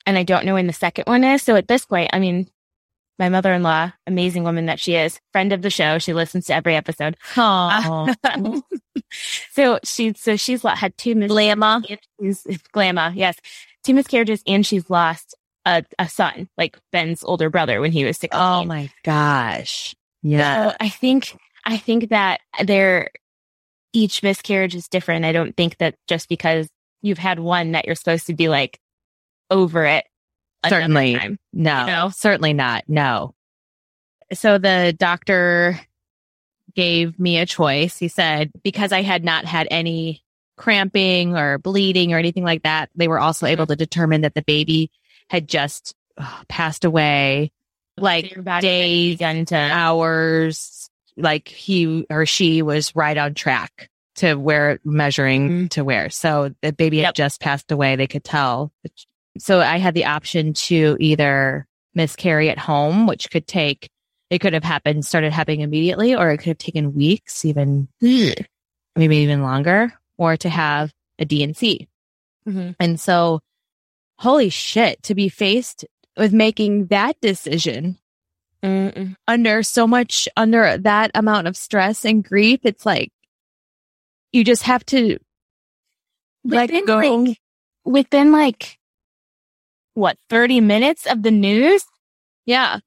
[0.06, 1.42] and I don't know when the second one is.
[1.44, 2.48] So at this point, I mean,
[3.20, 5.98] my mother-in-law, amazing woman that she is, friend of the show.
[5.98, 7.18] She listens to every episode.
[7.36, 8.14] oh
[9.52, 11.82] so she, so she's had two mis- Glamma.
[12.22, 13.36] She's, Glamma, yes,
[13.84, 15.36] two miscarriages, and she's lost
[15.66, 18.42] a, a son, like Ben's older brother, when he was sixteen.
[18.42, 19.96] Oh my gosh.
[20.24, 20.70] Yeah.
[20.72, 23.10] So I think I think that they're
[23.94, 25.26] each miscarriage is different.
[25.26, 26.68] I don't think that just because
[27.02, 28.80] you've had one that you're supposed to be like
[29.50, 30.06] over it.
[30.68, 31.16] Certainly.
[31.16, 32.10] time, No, you know?
[32.10, 32.84] certainly not.
[32.88, 33.36] No.
[34.34, 35.80] So the doctor
[36.76, 37.98] gave me a choice.
[37.98, 40.24] He said, because I had not had any
[40.58, 44.42] cramping or bleeding or anything like that, they were also able to determine that the
[44.42, 44.92] baby
[45.30, 47.52] had just uh, passed away
[47.98, 53.34] like So your body had days, to hours, like he or she was right on
[53.34, 56.10] track to where measuring to where.
[56.10, 57.96] So the baby had just passed away.
[57.96, 58.72] They could tell.
[59.38, 63.90] So I had the option to either miscarry at home, which could take,
[64.30, 69.18] it could have happened, started happening immediately, or it could have taken weeks, even maybe
[69.18, 71.88] even longer, or to have a D&C.
[72.48, 72.76] Mhm.
[72.80, 73.40] And so,
[74.20, 77.98] holy shit, to be faced with making that decision
[78.64, 79.16] Mm-mm.
[79.28, 83.12] under so much under that amount of stress and grief it's like
[84.32, 85.18] you just have to
[86.44, 87.38] Within, go like-
[87.84, 88.78] within like
[89.94, 91.84] what 30 minutes of the news?
[92.46, 92.80] Yeah.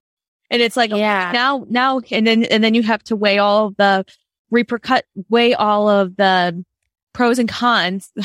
[0.51, 1.31] And it's like yeah.
[1.33, 4.05] now now and then and then you have to weigh all the
[4.53, 6.65] repercut weigh all of the
[7.13, 8.11] pros and cons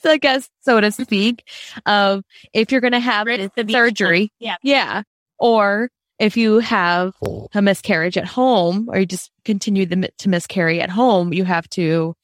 [0.00, 1.46] so i guess so to speak
[1.86, 2.22] of
[2.52, 4.32] if you're going to have Risk this of the- surgery.
[4.38, 4.56] yeah.
[4.62, 5.02] Yeah.
[5.38, 7.12] Or if you have
[7.54, 11.68] a miscarriage at home or you just continue the, to miscarry at home, you have
[11.70, 12.14] to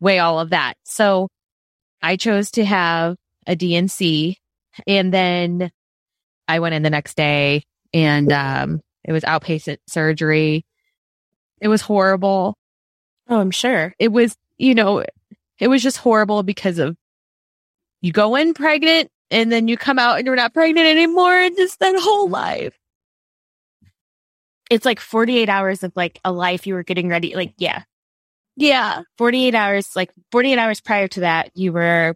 [0.00, 0.74] weigh all of that.
[0.84, 1.28] So
[2.00, 3.16] I chose to have
[3.46, 4.36] a D&C
[4.86, 5.70] and then
[6.46, 10.64] I went in the next day and, um, it was outpatient surgery.
[11.60, 12.56] It was horrible.
[13.28, 15.04] oh i'm sure It was, you know,
[15.58, 16.96] it was just horrible because of
[18.00, 21.56] you go in pregnant and then you come out and you're not pregnant anymore and
[21.56, 22.78] just that whole life.
[24.70, 27.82] It's like 48 hours of like a life you were getting ready like yeah
[28.56, 29.02] Yeah.
[29.16, 32.14] 48 hours like 48 hours prior to that you were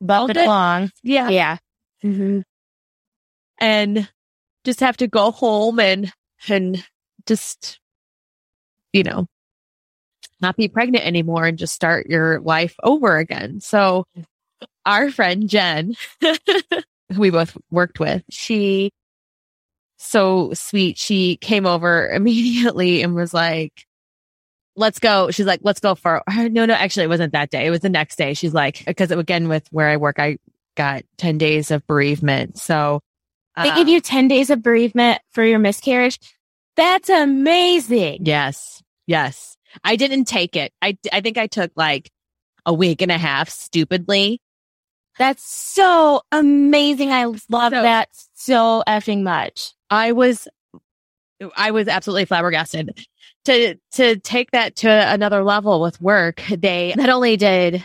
[0.00, 1.28] bumping along Yeah.
[1.28, 1.56] yeah
[2.04, 2.40] mm-hmm.
[3.58, 4.08] And
[4.64, 6.12] just have to go home and,
[6.48, 6.84] and
[7.26, 7.80] just,
[8.92, 9.26] you know,
[10.42, 13.60] not be pregnant anymore and just start your life over again.
[13.60, 14.04] So
[14.84, 18.90] our friend Jen, who we both worked with, she
[19.96, 20.98] so sweet.
[20.98, 23.86] She came over immediately and was like,
[24.76, 25.30] let's go.
[25.30, 27.66] She's like, let's go for, no, no, actually it wasn't that day.
[27.66, 28.34] It was the next day.
[28.34, 30.38] She's like, because again, with where I work, I
[30.76, 32.58] got 10 days of bereavement.
[32.58, 33.00] So
[33.56, 36.18] they uh, give you 10 days of bereavement for your miscarriage
[36.76, 38.82] that's amazing Yes.
[39.06, 39.56] Yes.
[39.82, 40.74] I didn't take it.
[40.82, 42.10] I, I think I took like
[42.66, 44.42] a week and a half stupidly.
[45.16, 50.46] that's so amazing i love So- that so effing much I was,
[51.56, 53.06] I was absolutely flabbergasted
[53.46, 56.42] to, to take that to another level with work.
[56.48, 57.84] They not only did,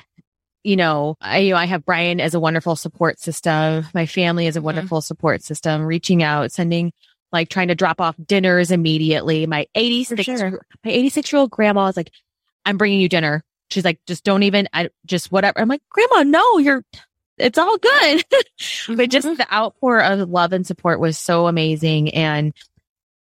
[0.64, 3.86] you know, I, you know, I have Brian as a wonderful support system.
[3.94, 4.64] My family is a Mhm.
[4.64, 6.92] wonderful support system, reaching out, sending,
[7.32, 9.46] like trying to drop off dinners immediately.
[9.48, 10.62] My 86, sure.
[10.84, 12.12] my 86 year old grandma is like,
[12.66, 13.44] I'm bringing you dinner.
[13.70, 15.60] She's like, just don't even, I just whatever.
[15.60, 16.84] I'm like, grandma, no, you're,
[17.42, 18.24] it's all good.
[18.96, 19.38] but just Mhm.
[19.38, 22.14] the outpour of love and support was so amazing.
[22.14, 22.54] And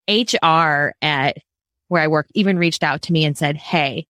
[0.10, 1.38] HR at
[1.88, 4.08] where I work even reached out to me and said, Hey,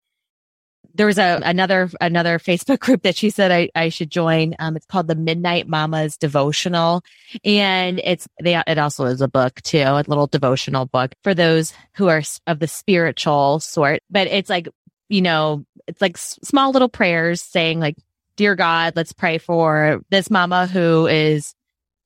[0.94, 4.54] there was a another another Facebook group that she said I, I should join.
[4.58, 7.02] Um, it's called the Midnight Mamas Devotional,
[7.44, 11.72] and it's they it also is a book too, a little devotional book for those
[11.94, 14.02] who are of the spiritual sort.
[14.10, 14.68] But it's like
[15.08, 17.96] you know, it's like s- small little prayers saying like,
[18.36, 21.54] "Dear God, let's pray for this mama who is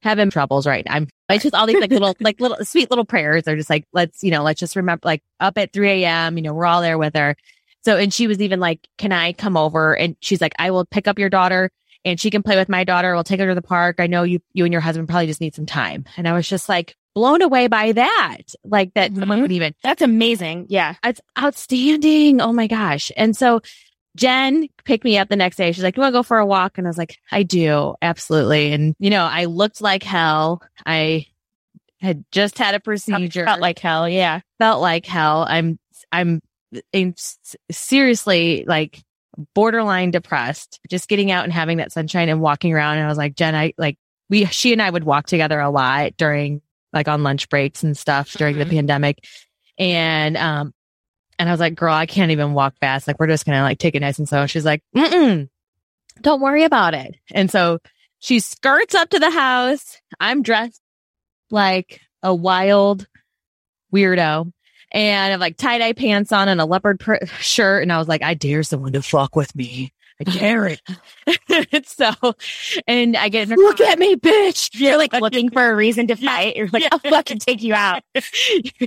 [0.03, 3.05] having troubles right now." I'm it's just all these like little like little sweet little
[3.05, 3.45] prayers.
[3.45, 6.37] They're just like, let's you know, let's just remember like up at 3 a.m.
[6.37, 7.37] You know, we're all there with her.
[7.85, 9.97] So, and she was even like, can I come over?
[9.97, 11.70] And she's like, I will pick up your daughter
[12.05, 13.14] and she can play with my daughter.
[13.14, 13.97] We'll take her to the park.
[14.01, 16.05] I know you, you and your husband probably just need some time.
[16.16, 18.39] And I was just like blown away by that.
[18.64, 19.43] Like that someone Mhm.
[19.43, 20.66] would even, That's amazing.
[20.68, 20.95] Yeah.
[21.05, 22.41] it's outstanding.
[22.41, 23.11] Oh my gosh.
[23.16, 23.61] And so
[24.16, 25.70] Jen picked me up the next day.
[25.72, 26.78] She's like, you want to go for a walk?
[26.78, 27.94] And I was like, I do.
[28.02, 28.72] Absolutely.
[28.72, 30.62] And you know, I looked like hell.
[30.84, 31.26] I
[32.00, 34.08] had just had a procedure Felt like hell.
[34.08, 34.40] Yeah.
[34.58, 35.46] felt like hell.
[35.48, 35.78] I'm,
[36.10, 36.40] I'm
[36.92, 37.14] in,
[37.70, 39.02] seriously like
[39.54, 42.96] borderline depressed, just getting out and having that sunshine and walking around.
[42.98, 43.98] And I was like, Jen, I like,
[44.28, 46.62] we, she and I would walk together a lot during
[46.92, 48.58] like on lunch breaks and stuff during Mhm.
[48.68, 49.24] the pandemic.
[49.78, 50.72] And, um,
[51.39, 53.07] and I was like, girl, I can't even walk fast.
[53.07, 54.47] Like, we're just going to like take it nice and slow.
[54.47, 55.49] She's like, mm
[56.22, 57.16] don't worry about it.
[57.32, 57.78] And so
[58.18, 60.01] she skirts up to the house.
[60.20, 60.80] I'm dressed
[61.51, 63.07] like a wild
[63.95, 64.53] weirdo
[64.93, 67.82] and I have like tie dye pants on and a leopard pr- shirt.
[67.82, 69.93] And I was like, I dare someone to fuck with me.
[70.24, 70.80] Derek.
[71.84, 72.11] so,
[72.87, 74.70] and I get, look at me, bitch.
[74.72, 76.57] You're like looking for a reason to fight.
[76.57, 78.03] You're like, I'll fucking take you out.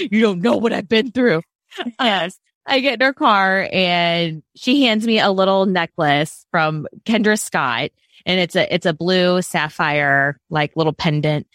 [0.00, 1.42] you don't know what I've been through.
[2.00, 2.38] Yes.
[2.66, 7.90] I get in her car and she hands me a little necklace from Kendra Scott
[8.26, 11.46] and it's a, it's a blue sapphire, like little pendant.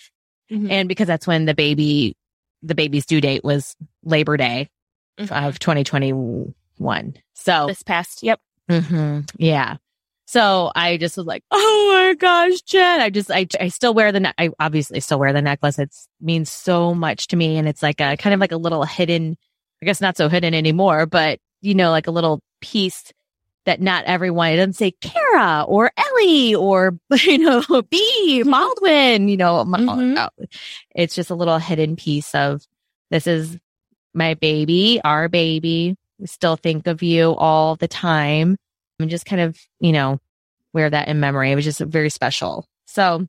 [0.51, 0.69] Mhm.
[0.71, 2.17] And because that's when the baby,
[2.63, 4.69] the baby's due date was Labor Day
[5.17, 7.13] of 2021.
[7.33, 8.39] So this past, yep.
[8.69, 9.77] hmm Yeah.
[10.27, 12.99] So I just was like, oh my gosh, Jen.
[12.99, 15.77] I just, I, I still wear the, ne- I obviously still wear the necklace.
[15.77, 17.57] It means so much to me.
[17.57, 19.37] And it's like a kind of like a little hidden,
[19.81, 23.11] I guess not so hidden anymore, but you know, like a little piece
[23.65, 29.37] that not everyone, it doesn't say Cara or Ellie or, you know, B Baldwin, you
[29.37, 30.17] know, Mhm.
[30.39, 30.45] oh,
[30.95, 32.61] it's just a little hidden piece of
[33.09, 33.57] this is
[34.13, 35.95] my baby, our baby.
[36.19, 38.55] We still think of you all the time
[38.99, 40.19] and just kind of, you know,
[40.73, 41.51] wear that in memory.
[41.51, 42.65] It was just very special.
[42.85, 43.27] So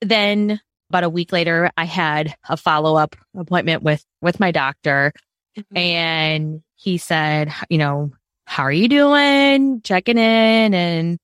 [0.00, 0.60] then
[0.90, 5.12] about a week later, I had a follow up appointment with, with my doctor
[5.58, 5.76] Mhm.
[5.76, 8.12] and he said, you know,
[8.44, 9.80] how are you doing?
[9.82, 10.74] Checking in.
[10.74, 11.18] And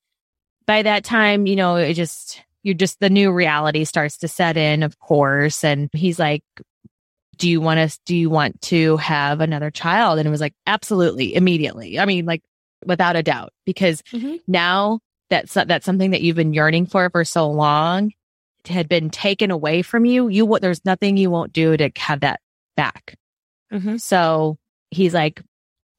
[0.67, 4.57] by that time, you know, it just, you're just, the new reality starts to set
[4.57, 5.63] in, of course.
[5.65, 6.43] And he's like,
[7.37, 10.19] do you want us, do you want to have another child?
[10.19, 11.99] And it was like, absolutely, immediately.
[11.99, 12.43] I mean, like
[12.85, 14.41] without a doubt, because Mhm.
[14.49, 15.01] now
[15.31, 18.13] that's, that's something that you've been yearning for for so long
[18.69, 20.29] had been taken away from you.
[20.29, 22.41] You, there's nothing you won't do to have that
[22.77, 23.17] back.
[23.73, 24.01] Mhm.
[24.01, 24.59] So
[24.91, 25.43] he's like,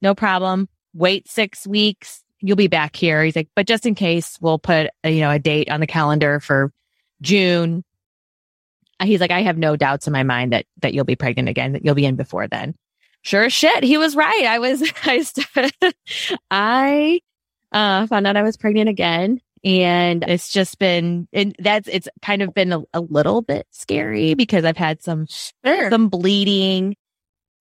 [0.02, 0.70] no problem.
[0.94, 2.24] Wait six weeks.
[2.40, 3.24] You'll be back here.
[3.24, 5.88] He's like, but just in case, we'll put a, you know a date on the
[5.88, 6.72] calendar for
[7.22, 7.84] June.
[9.02, 11.74] He's like, I have no doubts in my mind that that you'll be pregnant again.
[11.74, 12.76] That you'll be in before then.
[13.24, 14.46] Sure as shit, he was right.
[14.46, 14.82] I was.
[15.06, 15.96] I st-
[16.52, 17.20] I
[17.72, 21.28] uh, found out I was pregnant again, and it's just been.
[21.34, 25.28] And that's it's kind of been a, a little bit scary because I've had some
[25.66, 25.90] Sure.
[25.90, 26.96] some bleeding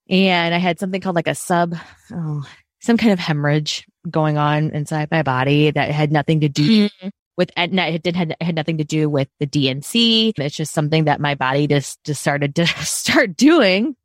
[0.09, 1.75] and I had something called like a sub,
[2.13, 2.45] oh,
[2.81, 7.11] some kind of hemorrhage going on inside my body that had nothing to do Mhm.
[7.37, 10.33] with, it did had, had nothing to do with the D&C.
[10.37, 13.97] It's just something that my body just, just started to start doing.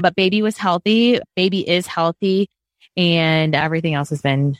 [0.00, 1.20] But baby was healthy.
[1.36, 2.48] Baby is healthy
[2.96, 4.56] and everything else has been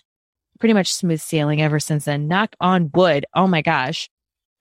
[0.61, 2.29] pretty much smooth sailing ever since then.
[2.29, 3.27] Knock on wood.
[3.35, 4.09] Oh my gosh.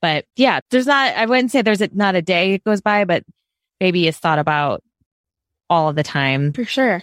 [0.02, 3.04] But yeah, there's not, I wouldn't say there's a, not a day it goes by,
[3.04, 3.24] but
[3.80, 4.82] baby is thought about
[5.70, 6.52] all of the time.
[6.52, 7.02] For sure.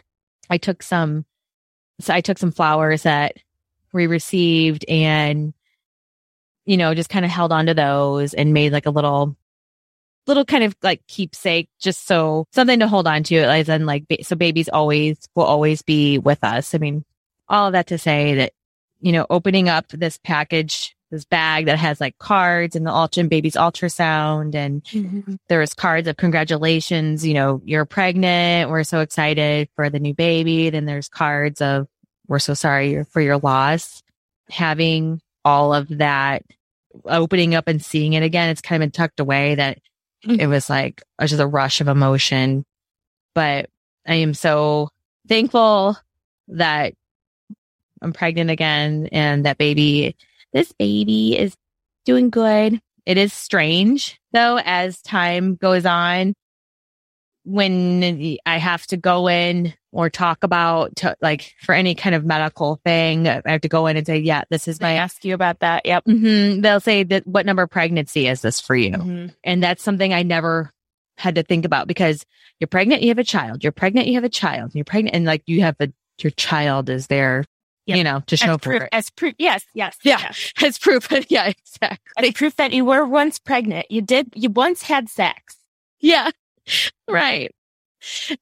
[0.50, 1.26] I took some,
[2.00, 3.38] so I took some flowers that
[3.92, 5.54] we received and,
[6.66, 9.36] you know, just kind of held on to those and made like a little,
[10.28, 13.38] little kind of like keepsake, just so something to hold on to.
[13.38, 16.76] As in like, ba- so babies always will always be with us.
[16.76, 17.04] I mean,
[17.50, 18.54] all of that to say that,
[19.02, 23.24] you know, opening up this package, this bag that has like cards and the ultra
[23.26, 25.38] baby's ultrasound and Mhm.
[25.50, 28.70] there was cards of congratulations, you know, you're pregnant.
[28.70, 30.70] We're so excited for the new baby.
[30.70, 31.88] Then there's cards of
[32.28, 34.02] we're so sorry for your loss.
[34.50, 36.44] Having all of that
[37.06, 39.80] opening up and seeing it again, it's kind of been tucked away that
[40.24, 42.64] it was like it was just a rush of emotion.
[43.34, 43.70] But
[44.08, 44.90] I am so
[45.28, 45.98] thankful
[46.50, 46.94] that
[48.02, 50.16] I'm pregnant again and that baby,
[50.54, 51.56] this baby is
[52.06, 52.80] doing good.
[53.06, 56.34] It is strange though, as time goes on,
[57.44, 62.24] when I have to go in or talk about to, like for any kind of
[62.24, 65.26] medical thing, I have to go in and say, yeah, this is They my, ask
[65.26, 65.86] you about that.
[65.86, 66.06] Yep.
[66.06, 66.62] Mhm.
[66.62, 68.92] they'll say that what number of pregnancy is this for you?
[68.92, 69.34] Mhm.
[69.44, 70.72] And that's something I never
[71.18, 72.24] had to think about because
[72.60, 75.26] you're pregnant, you have a child, you're pregnant, you have a child, you're pregnant and
[75.26, 75.90] like you have a,
[76.22, 77.44] your child is there,
[77.92, 77.98] Yep.
[77.98, 78.90] you know, to show As for proof, it.
[78.92, 79.34] as proof.
[79.38, 79.64] Yes.
[79.74, 79.98] Yes.
[80.04, 80.20] Yeah.
[80.20, 80.54] yes.
[80.64, 81.08] As proof.
[81.30, 81.98] yeah, exactly.
[82.18, 83.90] As proof that you were once pregnant.
[83.90, 85.58] You did, you once had sex.
[86.00, 86.32] Yeah.
[87.10, 87.54] Right.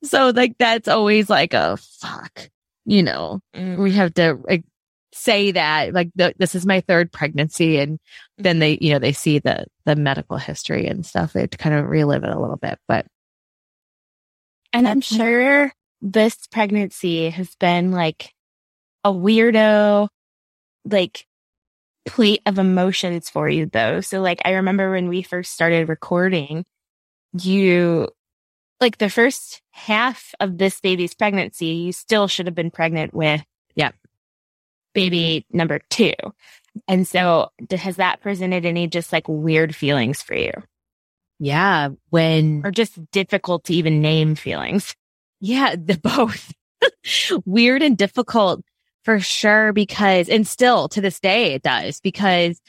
[0.03, 2.49] So like that's always like a fuck,
[2.85, 3.81] you know, mm-hmm.
[3.81, 4.63] we have to like,
[5.11, 7.97] say that like the, this is my third pregnancy and
[8.37, 8.59] then mm-hmm.
[8.59, 11.33] they, you know, they see the, the medical history and stuff.
[11.33, 13.07] They have to kind of relive it a little bit, but
[14.71, 15.71] And I'm sure
[16.01, 18.33] this pregnancy has been like
[19.03, 20.09] a weirdo,
[20.85, 21.25] like
[22.05, 24.01] plate of emotions for you though.
[24.01, 26.65] So like I remember when we first started recording,
[27.33, 28.09] you
[28.81, 33.43] like the first half of this baby's pregnancy, you still should have been pregnant with
[33.75, 33.95] Yep.
[34.93, 36.13] baby number two.
[36.87, 40.51] And so has that presented any just like weird feelings for you
[41.39, 44.95] yeah, when or just difficult to even name feelings?
[45.39, 46.53] Yeah, the both
[47.45, 48.61] weird and difficult
[49.03, 52.59] For sure, because, and still to this day it does, because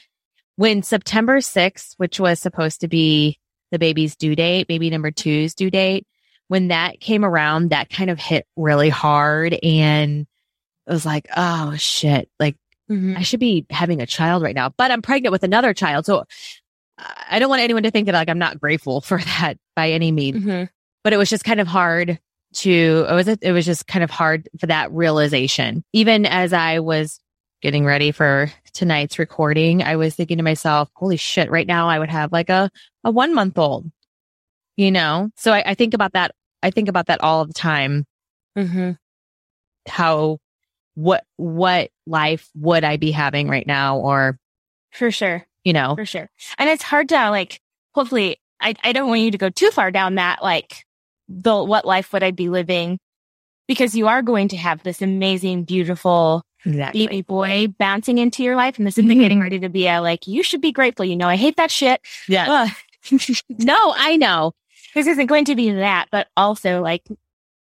[0.55, 3.37] when September 6th, which was supposed to be
[3.71, 6.05] the baby's due date, baby number two's due date,
[6.47, 9.53] when that came around, that kind of hit really hard.
[9.63, 10.27] And
[10.87, 12.55] it was like, oh shit, like
[12.89, 13.17] Mhm.
[13.17, 16.05] I should be having a child right now, but I'm pregnant with another child.
[16.05, 16.25] So
[16.97, 20.11] I don't want anyone to think that like I'm not grateful for that by any
[20.11, 20.69] means, Mhm.
[21.03, 22.19] but it was just kind of hard
[22.53, 25.83] to, it was, it was just kind of hard for that realization.
[25.93, 27.19] Even as I was
[27.61, 31.99] getting ready for tonight's recording, I was thinking to myself, holy shit, right now I
[31.99, 32.69] would have like a,
[33.03, 33.91] a one month old,
[34.77, 35.29] you know?
[35.35, 36.31] So I, I think about that.
[36.63, 38.05] I think about that all the time
[38.57, 38.97] Mhm.
[39.87, 40.37] how
[40.95, 44.37] what what life would I be having right now or
[44.91, 45.47] For sure.
[45.63, 46.29] you know For sure.
[46.57, 47.61] And it's hard to like,
[47.95, 50.85] hopefully, I, I don't want you to go too far down that, like,
[51.39, 52.99] the what life would I be living?
[53.67, 58.55] Because you are going to have this amazing, beautiful exactly baby boy bouncing into your
[58.55, 59.19] life and this is mm-hmm.
[59.19, 61.05] getting ready to be a like, you should be grateful.
[61.05, 62.01] You know, I hate that shit.
[62.27, 62.69] yeah
[63.49, 64.53] no I know
[64.93, 67.03] this isn't going to be that, but also like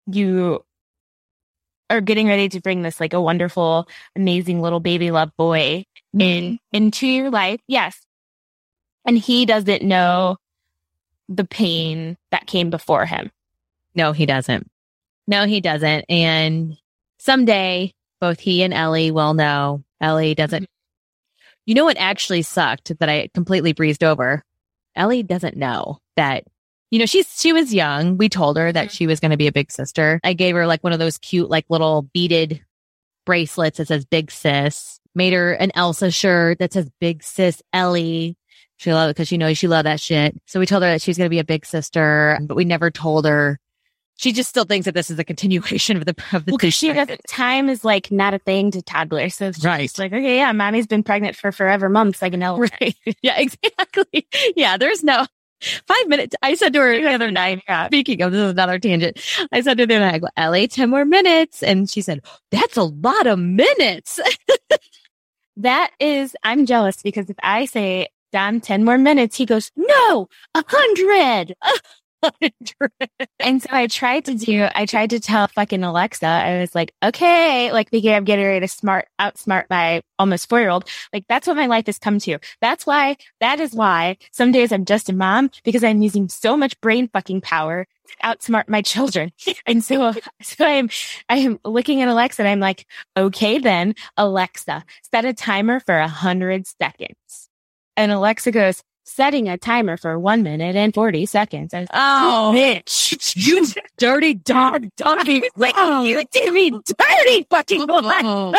[0.07, 0.63] you
[1.89, 6.19] are getting ready to bring this like a wonderful, amazing little baby love boy in
[6.19, 6.55] mm-hmm.
[6.71, 7.61] into your life.
[7.67, 7.99] Yes.
[9.05, 10.37] And he doesn't know
[11.29, 13.31] the pain that came before him.
[13.95, 14.69] No he doesn't.
[15.27, 16.05] No he doesn't.
[16.09, 16.77] And
[17.19, 19.83] someday both he and Ellie will know.
[20.01, 20.67] Ellie doesn't
[21.65, 24.43] you know what actually sucked that I completely breezed over?
[24.95, 26.43] Ellie doesn't know that
[26.91, 28.17] you know she's she was young.
[28.17, 28.93] We told her that mm-hmm.
[28.93, 30.19] she was going to be a big sister.
[30.23, 32.63] I gave her like one of those cute like little beaded
[33.25, 34.99] bracelets that says big sis.
[35.15, 38.37] Made her an Elsa shirt that says big sis Ellie.
[38.77, 40.35] She loved it because she knows she loved that shit.
[40.45, 42.65] So we told her that she was going to be a big sister, but we
[42.65, 43.59] never told her.
[44.17, 46.51] She just still thinks that this is a continuation of the of the.
[46.51, 49.35] Well, she doesn't, time is like not a thing to toddlers.
[49.35, 49.91] So it's Right.
[49.97, 52.21] like, okay, yeah, mommy's been pregnant for forever months.
[52.23, 52.57] I can know.
[52.57, 52.95] right.
[53.21, 54.27] Yeah, exactly.
[54.55, 55.25] Yeah, there's no
[55.87, 56.35] five minutes.
[56.41, 57.87] I said to her The other night, yeah.
[57.87, 59.19] Speaking of this is another tangent.
[59.51, 61.63] I said to her, the other night, I go, Ellie, 10 more minutes.
[61.63, 64.19] And she said, that's a lot of minutes.
[65.57, 70.27] That is, I'm jealous because if I say, Dom, 10 more minutes, he goes, no,
[70.55, 71.55] a hundred.
[73.39, 76.93] And so I tried to do, I tried to tell fucking Alexa, I was like,
[77.03, 80.87] okay, like thinking I'm getting ready to smart, outsmart my almost four year old.
[81.11, 82.39] Like that's what my life has come to.
[82.61, 86.55] That's why, that is why some days I'm just a mom because I'm using so
[86.55, 89.31] much brain fucking power to outsmart my children.
[89.65, 90.89] And so, so I'm,
[91.29, 95.97] I am looking at Alexa and I'm like, okay, then Alexa, set a timer for
[95.97, 97.49] a hundred seconds.
[97.95, 101.73] And Alexa goes, setting a timer for one minute and 40 seconds.
[101.73, 103.35] Was Oh, bitch.
[103.35, 103.65] you
[103.97, 105.43] dirty dog, doggy.
[105.55, 106.03] Like, oh.
[106.03, 107.85] you did me dirty fucking.
[107.89, 108.53] Oh,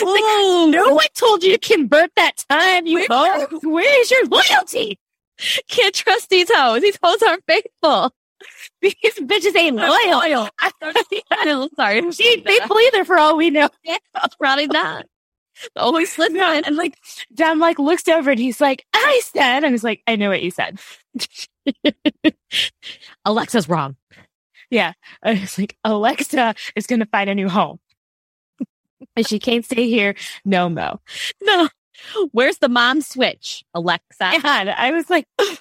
[0.70, 3.46] No one told you to convert that time, you hoe.
[3.62, 4.98] Where's your loyalty?
[5.68, 6.82] can't trust these hoes.
[6.82, 8.12] These hoes aren't faithful.
[8.80, 10.48] These bitches ain't loyal.
[11.30, 12.12] I'm sorry.
[12.12, 13.68] She faithful either for all we know.
[14.38, 15.06] Probably not.
[15.76, 16.96] Always slip No, and like,
[17.34, 20.42] Dom like looks over and he's like, I said, and he's like, I know what
[20.42, 20.78] you said.
[23.24, 23.96] Alexa's wrong.
[24.70, 24.92] Yeah.
[25.22, 27.78] I was like, Alexa is going to find a new home.
[29.16, 30.14] and she can't stay here.
[30.44, 31.00] No, Mo.
[31.42, 31.68] No.
[32.32, 34.24] Where's the mom switch, Alexa?
[34.44, 35.54] And I was like, That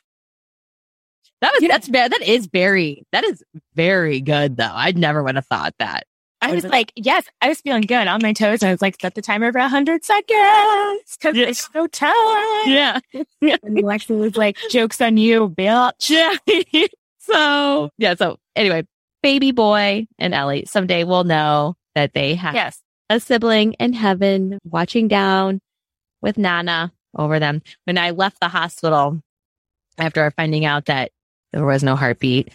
[1.54, 1.68] was Yeah.
[1.68, 2.12] that's bad.
[2.14, 3.44] that is very that is
[3.76, 4.72] very good though.
[4.72, 6.06] I never would have thought that.
[6.44, 8.64] I Was like, yes, I was feeling good on my toes.
[8.64, 11.46] I was like, set the timer for a hundred seconds because Yeah.
[11.48, 12.64] it's so tight.
[12.68, 13.00] Yeah.
[13.42, 16.10] And Alexa was like, joke's on you, bitch.
[16.10, 16.88] Yeah.
[17.20, 18.16] so yeah.
[18.16, 18.86] So anyway,
[19.22, 22.82] baby boy and Ellie someday will know that they have Yes.
[23.10, 25.60] a sibling in heaven watching down
[26.22, 27.62] with Nana over them.
[27.86, 29.22] When I left the hospital
[29.98, 31.12] after finding out that
[31.52, 32.50] there was no heartbeat,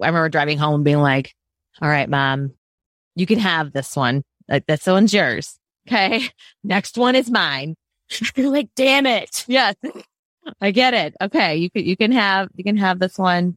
[0.00, 1.34] I remember driving home and being like,
[1.80, 2.52] all right, mom,
[3.14, 4.22] you can have this one.
[4.48, 5.58] Like this one's yours.
[5.86, 6.28] Okay.
[6.64, 7.76] Next one is mine.
[8.36, 9.44] You're like, damn it.
[9.48, 9.74] Yes.
[10.60, 11.14] I get it.
[11.20, 11.56] Okay.
[11.56, 13.56] You can, you can have, you can have this one.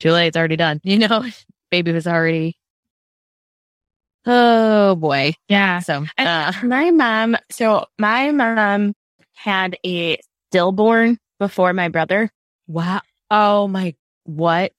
[0.00, 0.80] Julie, it's already done.
[0.82, 1.24] You know,
[1.70, 2.56] baby was already,
[4.26, 5.34] oh boy.
[5.48, 5.80] Yeah.
[5.80, 8.94] So, uh, my mom, so my mom
[9.34, 10.18] had a
[10.48, 12.30] stillborn before my brother.
[12.66, 13.00] wow.
[13.30, 14.72] Oh my, what?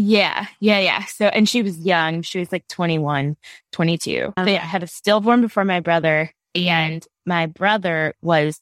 [0.00, 0.46] Yeah.
[0.60, 0.78] Yeah.
[0.78, 1.04] Yeah.
[1.06, 2.22] So, and she was young.
[2.22, 3.36] She was like 21,
[3.72, 4.32] 22.
[4.38, 8.60] So yeah, I had a stillborn before my brother and my brother was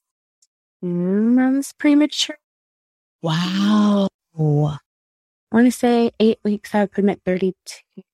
[0.81, 2.39] months premature.
[3.21, 4.09] Wow.
[4.39, 6.75] I want to say eight weeks.
[6.75, 7.55] I would put him at 32.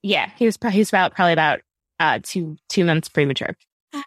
[0.02, 0.30] Yeah.
[0.36, 1.60] He was, he was about, probably about,
[2.00, 3.56] uh, two, two months premature.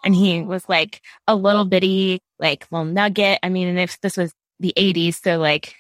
[0.04, 3.40] and he was like a little bitty, like little nugget.
[3.44, 5.76] I mean, and if this was the 80s, so like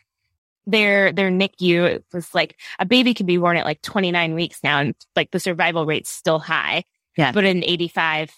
[0.67, 4.79] their their NICU was like a baby could be born at like 29 weeks now,
[4.79, 6.83] and like the survival rate's still high.
[7.17, 7.31] Yeah.
[7.31, 8.29] but in 85,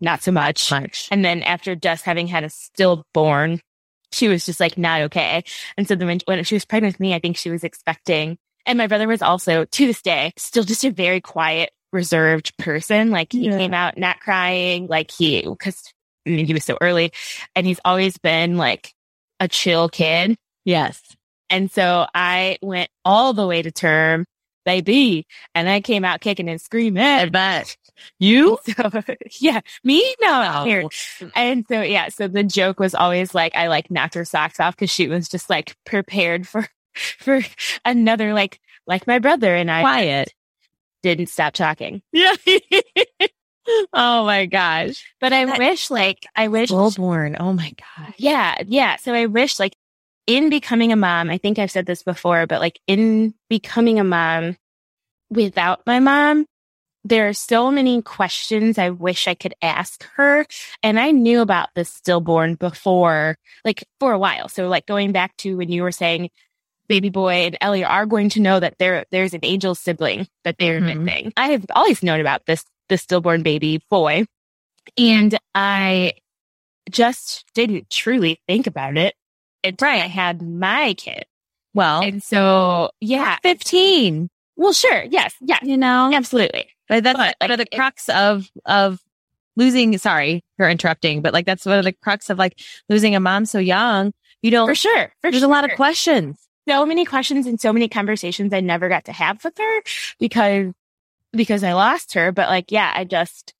[0.00, 0.70] not so much.
[0.70, 1.08] Much.
[1.10, 3.60] And then after just having had a stillborn,
[4.12, 5.44] she was just like not okay.
[5.76, 8.78] And so then when, she was pregnant with me, I think she was expecting, and
[8.78, 13.10] my brother was also to this day still just a very quiet, reserved person.
[13.10, 13.58] Like he Yeah.
[13.58, 15.82] came out not crying, like he, cause
[16.26, 17.12] I mean, he was so early
[17.54, 18.94] and he's always been like
[19.38, 20.36] a chill kid.
[20.64, 21.02] Yes.
[21.50, 24.24] And so I went all the way to term,
[24.64, 27.02] baby, and I came out kicking and screaming.
[27.02, 27.76] I bet.
[28.18, 28.58] You?
[28.66, 29.02] So
[29.40, 30.64] yeah, me no Oh.
[30.64, 30.84] here.
[31.36, 34.74] And so yeah, so the joke was always like I like knocked her socks off
[34.74, 36.66] because she was just like prepared for
[37.18, 37.40] for
[37.84, 40.34] another like like my brother and I Quiet.
[41.02, 42.02] didn't stop talking.
[42.12, 42.34] Yeah.
[43.94, 45.02] oh my gosh.
[45.20, 47.36] But I That- wish like I wish Stillborn.
[47.40, 48.14] Oh my gosh.
[48.18, 48.96] yeah, yeah.
[48.96, 49.74] So I wish like
[50.26, 54.04] in becoming a mom, I think I've said this before, but like in becoming a
[54.04, 54.56] mom
[55.30, 56.46] without my mom,
[57.04, 60.46] there are so many questions I wish I could ask her.
[60.82, 64.48] And I knew about this stillborn before, like for a while.
[64.48, 66.30] So like going back to when you were saying
[66.88, 70.56] baby boy and Ellie are going to know that there, there's an angel sibling that
[70.58, 71.00] they're Mhm.
[71.00, 71.32] missing.
[71.36, 74.24] I have always known about this, this stillborn baby boy.
[74.98, 76.12] And I
[76.90, 79.14] just didn't truly think about it
[79.64, 81.24] until I had my kid.
[81.74, 83.38] Well, And so, yeah.
[83.42, 85.02] 15, Well, sure.
[85.10, 85.34] Yes.
[85.40, 86.66] yeah, you know, Absolutely.
[86.88, 89.00] but that's But, one of like, the it- crux of, of
[89.56, 89.96] losing.
[89.98, 93.44] Sorry for interrupting, but like, that's one of the crux of like losing a mom
[93.46, 94.12] so young.
[94.42, 95.12] You don't, For sure.
[95.22, 95.48] For there's sure.
[95.48, 96.38] a lot of questions.
[96.68, 99.82] so many questions and so many conversations I never got to have with her
[100.20, 100.72] because
[101.32, 102.30] because I lost her.
[102.30, 103.52] But like, yeah, I just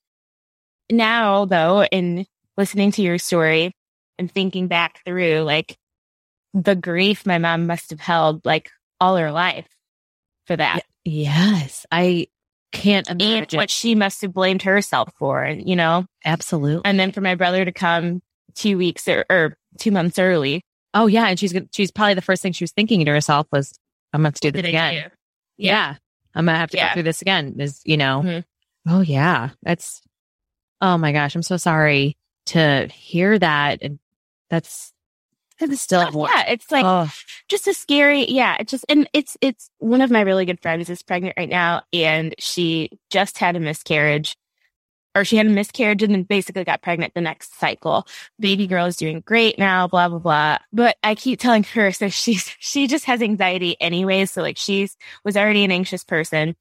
[0.91, 2.27] now though, in
[2.57, 3.73] listening to your story
[4.19, 5.77] and thinking back through like
[6.55, 9.67] the grief my mom must have held like all her life
[10.47, 10.85] for that.
[11.05, 11.85] Yes.
[11.93, 12.29] I
[12.73, 13.57] can't And imagine.
[13.59, 16.83] what she must have blamed herself for, and you know, Absolutely.
[16.85, 18.23] and then for my brother to come
[18.55, 20.63] two weeks or, or two months early.
[20.95, 21.27] Oh yeah.
[21.27, 23.73] And she's, gonna- she's probably the first thing she was thinking to herself was,
[24.13, 24.95] I'm going to do this again.
[24.95, 25.11] do?
[25.59, 25.97] Yeah.
[26.37, 26.91] I'm going to have to Yeah.
[26.91, 28.45] go through this again is, you know, Mhm.
[28.89, 30.03] oh yeah, that's,
[30.81, 31.35] oh my gosh.
[31.35, 33.79] I'm so sorry to hear that.
[33.83, 33.99] And
[34.51, 34.93] that's,
[35.61, 37.09] that's still, yeah, it's like oh,
[37.49, 40.91] just a scary yeah it just and it's it's one of my really good friends
[40.91, 44.37] is pregnant right now and she just had a miscarriage
[45.17, 48.05] or she had a miscarriage and then basically got pregnant the next cycle.
[48.41, 50.59] Baby girl is doing great now blah blah blah.
[50.73, 54.97] But i keep telling her so she's she just has anxiety anyways so like she's
[55.25, 56.57] was already an anxious person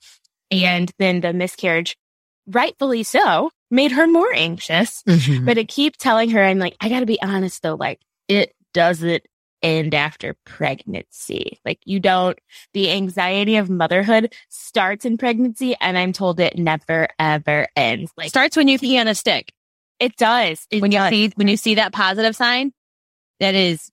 [0.51, 1.97] and then the miscarriage
[2.45, 5.01] rightfully so made her more anxious.
[5.07, 5.45] Mhm.
[5.45, 8.53] but I keep telling her, I'm like, I got to be honest though, like it
[8.73, 9.23] doesn't
[9.61, 11.59] end after pregnancy.
[11.63, 12.37] Like you don't,
[12.73, 15.75] the anxiety of motherhood starts in pregnancy.
[15.79, 18.11] And I'm told it never, ever ends.
[18.17, 19.53] Like starts when you pee on a stick.
[19.99, 20.67] it does.
[20.69, 22.73] It when you see when you see that positive sign,
[23.39, 23.89] that is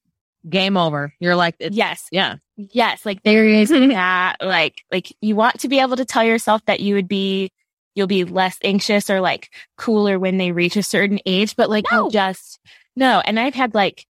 [0.49, 1.14] game over.
[1.20, 3.07] You're like, yes, yeah, yes.
[3.07, 6.81] Like there is that, like, like you want to be able to tell yourself that
[6.81, 7.53] you would be,
[7.95, 11.85] you'll be less anxious or like cooler when they reach a certain age, but like
[11.93, 12.07] No.
[12.07, 12.59] you just,
[12.97, 13.20] no.
[13.24, 14.07] And I've had like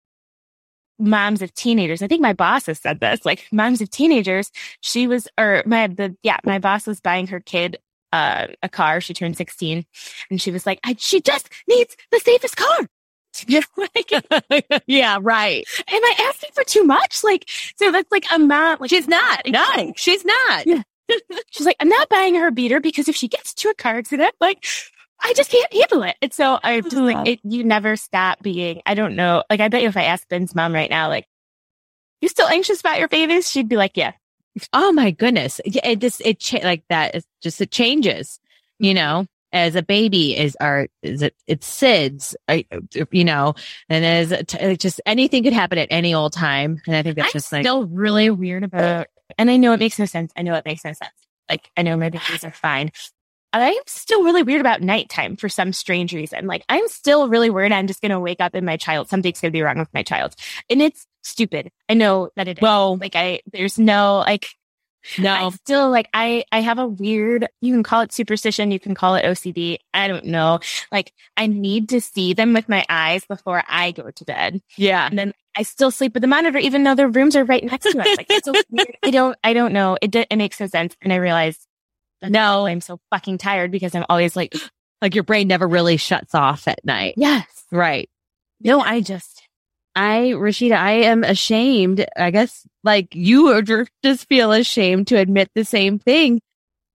[0.99, 2.01] moms of teenagers.
[2.01, 4.51] I think my boss has said this, like moms of teenagers.
[4.81, 7.77] She was, or my, the, yeah, my boss was buying her kid
[8.11, 9.01] uh, a car.
[9.01, 9.85] She turned 16
[10.29, 12.87] and she was like, I, she just needs the safest car.
[13.77, 14.11] Like,
[14.87, 15.65] yeah, right.
[15.87, 17.23] Am I asking for too much?
[17.23, 17.45] Like,
[17.77, 18.79] so that's like a mom.
[18.81, 19.41] Like, She's not.
[19.47, 20.67] No, she's not.
[20.67, 20.81] Yeah.
[21.51, 23.95] she's like, I'm not buying her a beater because if she gets to a car
[23.97, 24.65] accident, like,
[25.22, 26.15] I just can't handle it.
[26.22, 29.43] And so I just like, it, you never stop being, I don't know.
[29.49, 31.26] Like, I bet you if I asked Ben's mom right now, like,
[32.22, 33.49] you still anxious about your babies?
[33.49, 34.13] She'd be like, yeah.
[34.74, 35.61] Oh my goodness.
[35.65, 37.15] Yeah, It just, it cha- like that.
[37.15, 38.39] It's just, it changes,
[38.80, 42.59] you know, as a baby is our, is it, it's SIDS, uh,
[43.11, 43.55] you know,
[43.89, 46.82] and as t- it just anything could happen at any old time.
[46.88, 49.07] And I think that's I'm just like, still really weird about,
[49.38, 50.32] and I know it makes no sense.
[50.36, 51.11] I know it makes no sense.
[51.49, 52.91] Like, I know my babies are fine.
[53.53, 56.47] I'm still really weird about nighttime for some strange reason.
[56.47, 59.41] Like, I'm still really worried I'm just going to wake up and my child, something's
[59.41, 60.35] going to be wrong with my child.
[60.69, 61.71] And it's stupid.
[61.89, 62.61] I know that it is.
[62.61, 64.49] well, Like, I, there's no, like,
[65.17, 68.81] I no, still like I I have a weird you can call it superstition, you
[68.81, 69.77] can call it OCD.
[69.93, 70.59] I don't know.
[70.91, 74.61] Like I need to see them with my eyes before I go to bed.
[74.75, 75.07] yeah.
[75.07, 77.83] And then I still sleep with the monitor even though their rooms are right next
[77.89, 78.17] to us.
[78.17, 78.97] Like it's so weird.
[79.01, 79.97] I don't I don't know.
[80.01, 81.65] It it makes no sense and I realize
[82.22, 82.65] No.
[82.65, 84.53] I'm so fucking tired because I'm always like
[85.01, 87.13] Like your brain never really shuts off at night.
[87.15, 87.45] Yes.
[87.72, 88.09] Right.
[88.59, 89.41] No, I just,
[89.95, 92.05] I, Rashida, I am ashamed.
[92.17, 93.63] I guess like you
[94.03, 96.41] just feel ashamed to admit the same thing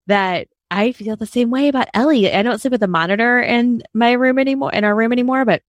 [0.07, 2.31] that I feel the same way about Ellie.
[2.31, 5.63] I don't sleep with a monitor in my room anymore, in our room anymore, but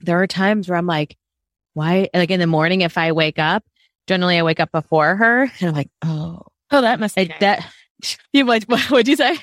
[0.00, 1.16] there are times where I'm like,
[1.74, 2.08] why?
[2.12, 3.62] Like in the morning, if I wake up,
[4.08, 7.38] generally I wake up before her and I'm like, oh, Oh, that must be nice.
[7.40, 7.72] that,
[8.32, 9.38] you like, what would you say?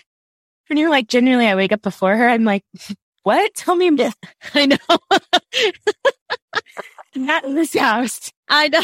[0.69, 2.29] when you're like, generally I wake up before her.
[2.29, 2.63] I'm like,
[3.23, 3.53] what?
[3.55, 4.11] Tell me more.
[4.53, 4.77] I know.
[7.15, 8.31] Not in this house.
[8.47, 8.81] I know.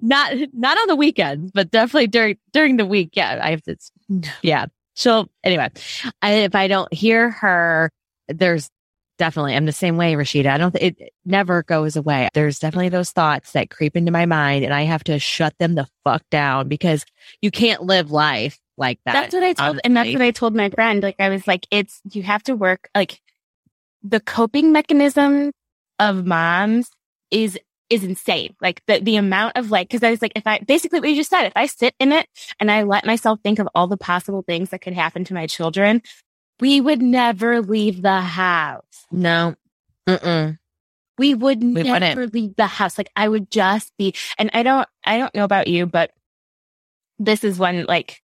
[0.00, 3.10] not not on the weekends, but definitely during during the week.
[3.12, 3.76] Yeah, I have to.
[4.42, 4.66] Yeah.
[4.94, 5.70] So anyway,
[6.22, 7.90] I, if I don't hear her,
[8.28, 8.70] there's
[9.20, 10.46] definitely I'm the same way, Rashida.
[10.46, 10.74] I don't.
[10.74, 12.28] It, it never goes away.
[12.34, 15.76] There's definitely those thoughts that creep into my mind, and I have to shut them
[15.76, 17.04] the fuck down because
[17.42, 19.12] you can't live life like that.
[19.12, 21.02] That's what I told, and that's what I told my friend.
[21.02, 23.20] Like, I was like, it's, you have to work, like,
[24.02, 25.52] the coping mechanism
[25.98, 26.90] of moms
[27.30, 27.58] is,
[27.90, 28.56] is insane.
[28.62, 31.16] Like, the, the amount of, like, cause I was like, if I, basically what you
[31.16, 32.26] just said, if I sit in it
[32.58, 35.46] and I let myself think of all the possible things that could happen to my
[35.46, 36.00] children,
[36.60, 39.06] we would never leave the house.
[39.10, 39.54] no.
[40.08, 40.58] Mm-mm.
[41.18, 41.92] We would We never
[42.22, 42.34] wouldn't.
[42.34, 42.96] leave the house.
[42.96, 46.12] Like I would just be, and I don't, I don't know about you, but
[47.18, 48.22] this is one like,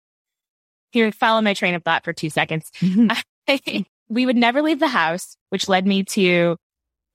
[0.91, 2.69] here, follow my train of thought for two seconds.
[2.82, 3.82] Mm-hmm.
[4.09, 6.57] we would never leave the house, which led me to,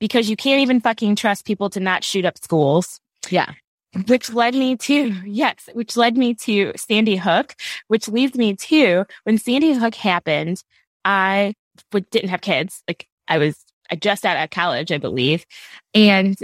[0.01, 2.99] because you can't even fucking trust people to not shoot up schools,
[3.29, 3.53] yeah.
[4.07, 7.55] which led me to, yes, which led me to Sandy Hook,
[7.89, 10.63] which leads me to when Sandy Hook happened,
[11.07, 11.55] I
[11.93, 12.83] would, didn't have kids.
[12.87, 15.47] Like I was I just out of college, I believe.
[15.95, 16.37] And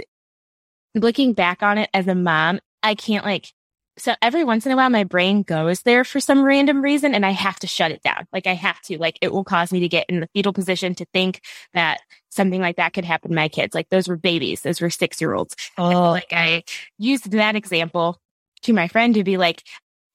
[0.95, 3.51] looking back on it as a mom, I can't like,
[3.97, 7.25] so every once in a while, my brain goes there for some random reason and
[7.25, 8.25] I have to shut it down.
[8.33, 10.95] Like I have to, like it will cause me to get in the fetal position
[10.95, 11.41] to think
[11.73, 11.99] that
[12.31, 13.75] something like that could happen to my kids.
[13.75, 14.61] Like those were babies.
[14.61, 15.55] Those were six year olds.
[15.77, 16.63] Oh, Like I
[16.97, 18.19] used that example
[18.63, 19.61] to my friend to be like,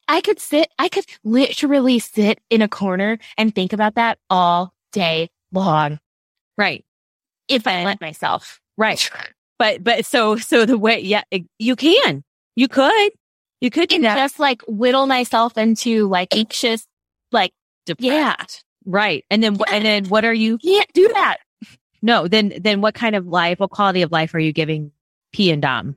[0.09, 4.73] I could sit, I could literally sit in a corner and think about that all
[4.93, 5.99] day long
[6.57, 6.85] right.
[7.49, 8.61] if I let myself.
[8.77, 9.11] Right.
[9.59, 12.25] But, but so, so the way, yeah, it- you can,
[12.57, 13.11] you could,
[13.61, 16.87] you could just like whittle myself into like anxious,
[17.33, 17.53] like,
[17.99, 18.37] yeah,
[18.85, 19.25] Right.
[19.31, 21.39] And then, wh- and then what are you, can't do that.
[22.01, 24.93] no, then, then what kind of life, what quality of life are you giving
[25.33, 25.97] P and Dom?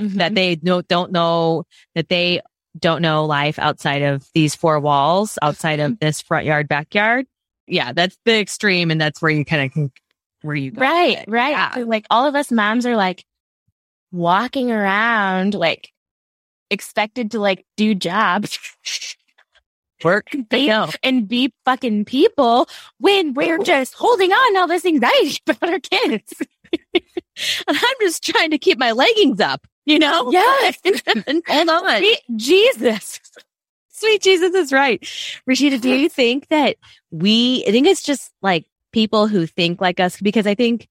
[0.00, 0.18] Mm-hmm.
[0.18, 2.42] That they know, don't know, that they
[2.78, 6.04] don't know life outside of these four walls, outside of mm-hmm.
[6.04, 7.26] this front yard, backyard.
[7.66, 7.92] Yeah.
[7.92, 8.90] That's the extreme.
[8.90, 9.92] And that's where you kind of can,
[10.42, 10.80] where you go.
[10.80, 11.50] right, right.
[11.50, 11.74] Yeah.
[11.74, 13.24] So, like all of us moms are like
[14.12, 15.90] walking around, like
[16.70, 18.58] expected to like do jobs.
[20.04, 20.28] Work.
[20.50, 20.90] be, No.
[21.02, 22.68] and be fucking people
[22.98, 26.34] when we're just holding on to all this anxiety about our kids.
[27.68, 30.30] And I'm just trying to keep my leggings up, you know?
[30.30, 30.78] Yes.
[31.48, 32.00] Hold on.
[32.02, 33.20] Je- Jesus.
[33.88, 35.00] Sweet Jesus is right.
[35.48, 36.76] Rashida, do you think that
[37.10, 40.86] we, I think it's just like people who think like us because I think,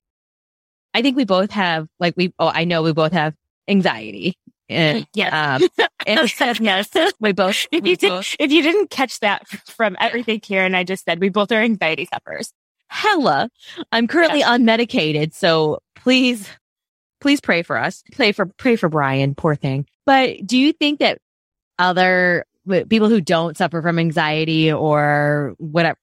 [0.96, 3.36] I think we both have, like we, oh, I know we both have
[3.68, 4.38] anxiety.
[4.70, 5.32] And, Yes.
[5.32, 5.70] um,
[6.08, 6.90] and yes.
[7.20, 10.68] we both, If we you, did, both if you didn't catch that from everything Karen
[10.68, 12.52] and I just said, we both are anxiety sufferers.
[12.88, 13.50] hella.
[13.92, 15.34] I'm currently unmedicated.
[15.34, 16.50] So please,
[17.26, 18.04] please pray for us.
[18.12, 19.34] Pray for, pray for Brian.
[19.34, 19.88] Poor thing.
[20.06, 21.18] But do you think that
[21.80, 22.46] other
[22.88, 25.98] people who don't suffer from anxiety or whatever,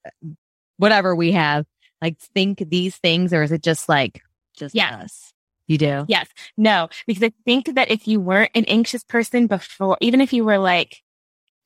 [0.79, 1.65] whatever we have,
[2.01, 4.21] like think these things, or is it just like
[4.57, 4.93] just Yes.
[4.93, 5.33] us?
[5.69, 6.07] You do.
[6.09, 6.27] Yes.
[6.57, 10.43] No, because I think that if you weren't an anxious person before, even if you
[10.43, 11.03] were like,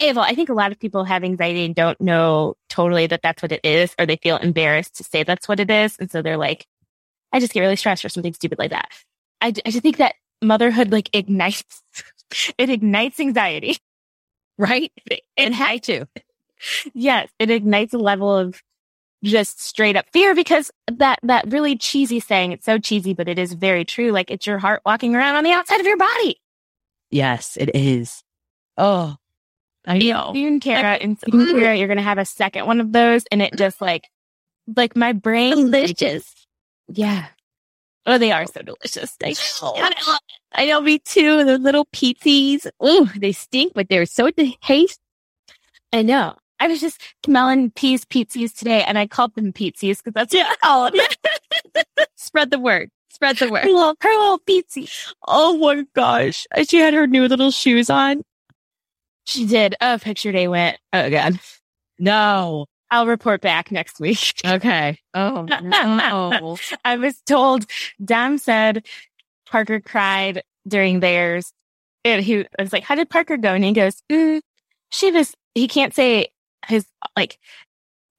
[0.01, 3.23] eh, well, I think a lot of people have anxiety and don't know totally that
[3.23, 5.97] that's what it is, or they feel embarrassed to say that's what it is.
[5.99, 6.67] And so they're like,
[7.33, 8.91] I just get really stressed or something stupid like that.
[9.47, 11.83] I, I just think that motherhood like ignites,
[12.59, 13.79] it ignites anxiety.
[14.59, 14.93] Right.
[15.11, 16.07] It And had to.
[16.95, 18.63] Yes, it ignites a level of
[19.23, 23.39] just straight up fear because that that really cheesy saying, it's so cheesy, but it
[23.39, 24.11] is very true.
[24.13, 26.41] Like it's your heart walking around on the outside of your body.
[27.11, 28.23] Yes, it is.
[28.79, 29.17] Oh,
[29.87, 30.33] I know.
[30.35, 33.55] Soon, Cara, and soon, Cara, you're gonna have a second one of those, and it
[33.57, 34.09] just like,
[34.77, 36.47] like my brain, Delicious.
[36.89, 37.27] yeah.
[38.07, 39.17] Oh, they are so delicious.
[39.23, 39.35] I
[39.91, 40.17] know.
[40.55, 41.45] I know, me too.
[41.45, 42.67] The little pizzies.
[42.85, 44.97] Ooh, they stink, but they're so tasty.
[45.93, 46.37] I know.
[46.59, 50.47] I was just smelling P's pizzies today, and I called them pizzies because that's what
[50.47, 51.87] I call them.
[52.17, 52.91] Spread the word.
[53.11, 53.65] Spread the her word.
[53.65, 54.89] little, her little pizzy.
[55.27, 56.47] Oh my gosh.
[56.55, 58.23] And She had her new little shoes on.
[59.25, 59.75] She did.
[59.81, 60.79] Oh, picture day went.
[60.93, 61.39] Oh god.
[61.99, 62.67] No.
[62.91, 64.41] I'll report back next week.
[64.47, 64.99] Okay.
[65.15, 66.57] Oh, no.
[66.85, 67.67] I was told,
[68.05, 68.87] Dom said
[69.49, 71.53] Parker cried during theirs.
[72.05, 73.55] And he I was like, how did Parker go?
[73.55, 74.41] And he goes, mm,
[74.91, 76.29] she was, he can't say
[76.67, 76.87] his,
[77.17, 77.39] like,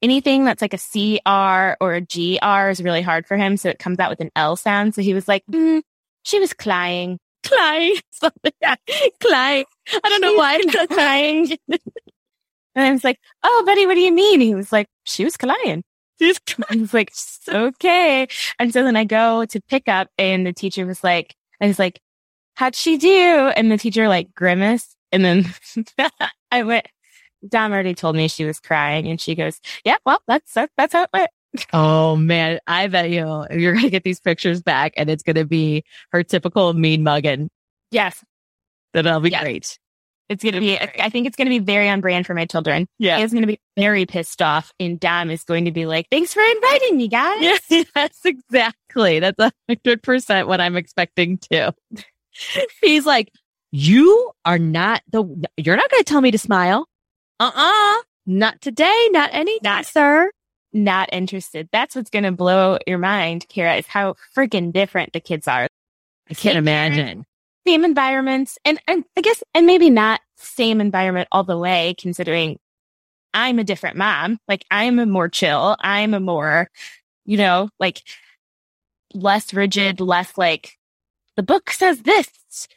[0.02, 3.58] anything that's like a CR or a GR is really hard for him.
[3.58, 4.96] So it comes out with an L sound.
[4.96, 5.82] So he was like, mm,
[6.24, 8.52] she was crying, crying, something,
[9.22, 9.66] crying.
[10.04, 11.58] I don't know why I'm crying.
[12.78, 14.40] And I was like, oh, buddy, what do you mean?
[14.40, 15.84] He was like, she was crying.
[16.20, 16.66] She was crying.
[16.70, 17.12] I was like,
[17.50, 18.28] okay.
[18.60, 21.80] And so then I go to pick up and the teacher was like, I was
[21.80, 22.00] like,
[22.56, 23.52] how'd she do?
[23.56, 24.96] And the teacher like grimaced.
[25.12, 25.46] And then
[26.52, 26.88] I went,
[27.48, 31.04] Dom already told me she was crying and she goes, yeah, well, that's, that's how
[31.04, 31.30] it went.
[31.74, 35.38] Oh man, I bet you you're going to get these pictures back and it's going
[35.38, 37.50] to be her typical mean mugging.
[37.90, 38.24] Yes.
[38.94, 39.42] Then that'll be Yes.
[39.44, 39.80] great.
[40.30, 42.46] It's going to be, I think it's going to be very on brand for my
[42.46, 42.88] children.
[43.00, 43.20] Yeah.
[43.20, 46.34] It's going to be very pissed off and Dom is going to be like, thanks
[46.34, 47.42] for inviting me guys.
[47.42, 47.62] Yes,
[47.96, 49.20] yes, exactly.
[49.20, 51.70] That's a hundred percent what I'm expecting too.
[52.82, 53.32] He's like,
[53.72, 55.24] you are not the,
[55.56, 56.88] you're not going to tell me to smile.
[57.40, 58.02] Uh-uh.
[58.26, 59.08] Not today.
[59.12, 60.30] Not any, Not- sir.
[60.74, 61.70] Not interested.
[61.72, 65.68] That's what's going to blow your mind, Cara, is how freaking different the kids are.
[66.30, 67.26] I can't imagine.
[67.68, 72.60] Same environments and, and I guess, and maybe not same environment all the way, considering
[73.34, 74.40] I'm a different mom.
[74.48, 75.76] Like I'm a more chill.
[75.82, 76.70] I'm a more,
[77.26, 78.04] you know, like
[79.14, 80.78] less rigid, less like
[81.36, 82.30] the book says this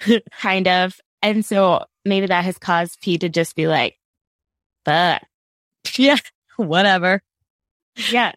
[0.33, 1.01] kind of.
[1.23, 3.97] And so maybe that has caused P to just be like,
[4.85, 5.23] but
[5.97, 6.17] Yeah.
[6.57, 7.23] Whatever.
[8.11, 8.33] yeah,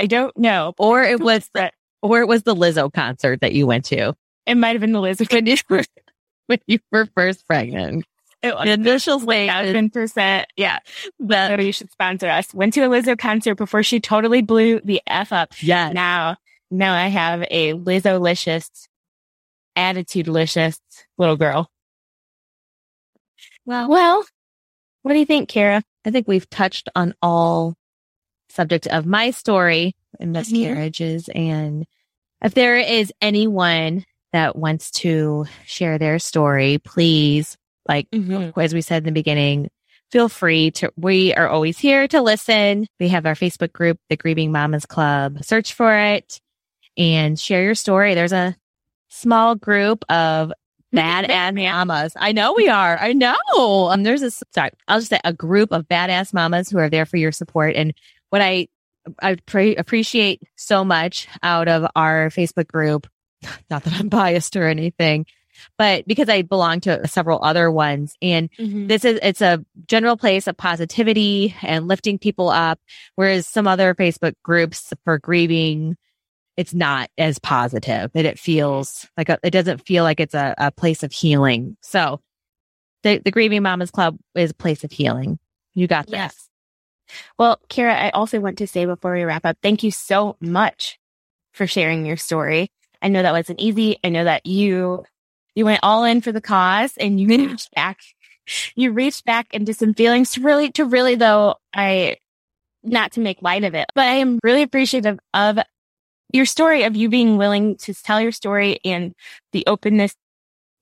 [0.00, 0.72] I don't know.
[0.78, 4.14] Or it was, But or it was the Lizzo concert that you went to
[4.48, 5.30] it might have been the lizard.
[5.32, 5.84] when you were,
[6.46, 8.04] when you were first pregnant.
[8.42, 10.46] It was The initial wait is thousand percent.
[10.56, 10.78] Yeah.
[11.20, 12.54] that, So you should sponsor us.
[12.54, 15.52] Went to a Lizzo concert before she totally blew the F up.
[15.60, 15.92] yes.
[15.92, 16.36] Now,
[16.70, 18.88] now I have a Lizzo-licious,
[19.74, 20.80] attitude-licious
[21.18, 21.68] little girl.
[23.66, 24.24] Well, Well,
[25.02, 25.82] what do you think, Cara?
[26.04, 27.74] I think we've touched on all
[28.50, 31.28] subject of my story and miscarriages.
[31.28, 31.86] And
[32.42, 37.56] if there is anyone that wants to share their story, please,
[37.88, 38.58] like Mm-hmm.
[38.60, 39.70] as we said in the beginning,
[40.10, 42.86] feel free to, we are always here to listen.
[43.00, 45.42] We have our Facebook group, the Grieving Mamas Club.
[45.44, 46.40] Search for it
[46.96, 48.14] and share your story.
[48.14, 48.56] There's a
[49.08, 50.52] small group of
[50.94, 52.12] badass mamas.
[52.16, 52.98] I know we are.
[52.98, 53.36] I know.
[53.90, 57.04] Um, there's a, sorry, I'll just say a group of badass mamas who are there
[57.06, 57.74] for your support.
[57.76, 57.92] And
[58.30, 58.68] what I,
[59.20, 63.06] I pre- appreciate so much out of our Facebook group,
[63.70, 65.26] not that I'm biased or anything,
[65.76, 68.86] but because I belong to several other ones and Mm-hmm.
[68.88, 72.78] this is it's a general place of positivity and lifting people up
[73.16, 75.96] whereas some other facebook groups for grieving
[76.56, 78.10] it's not as positive.
[78.14, 81.76] and it feels like a, it doesn't feel like it's a, a place of healing
[81.82, 82.20] so
[83.04, 85.38] the, the grieving mamas club is a place of healing
[85.74, 86.48] you got this Yes.
[87.38, 90.98] Well, Cara, I also want to say before we wrap up, thank you so much
[91.52, 92.70] for sharing your story.
[93.02, 93.98] I know that wasn't easy.
[94.02, 95.04] I know that you,
[95.54, 97.98] you went all in for the cause and you reached back,
[98.74, 102.16] you reached back into some feelings to really, to really though, I,
[102.82, 105.58] not to make light of it, but I am really appreciative of
[106.32, 109.14] your story of you being willing to tell your story and
[109.52, 110.14] the openness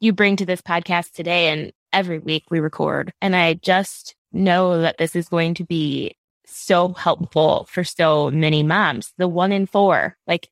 [0.01, 3.13] you bring to this podcast today and every week we record.
[3.23, 8.63] And I just know that this is going to be so helpful for so many
[8.63, 9.13] moms.
[9.19, 10.49] The one in four, like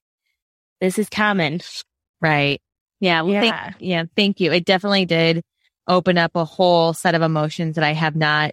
[0.85, 1.61] this is common.
[2.21, 2.61] right
[3.01, 3.73] yeah well thank Yeah.
[3.81, 5.43] yeah thank you it definitely did
[5.89, 8.53] open up a whole set of emotions that i have not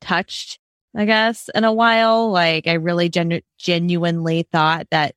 [0.00, 0.58] touched
[0.96, 5.14] i guess in a while like i really genu- genuinely thought that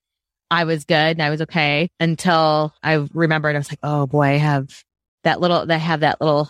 [0.51, 4.21] i was good and i was okay until i remembered i was like oh boy
[4.27, 4.83] i have
[5.23, 6.49] that little i have that little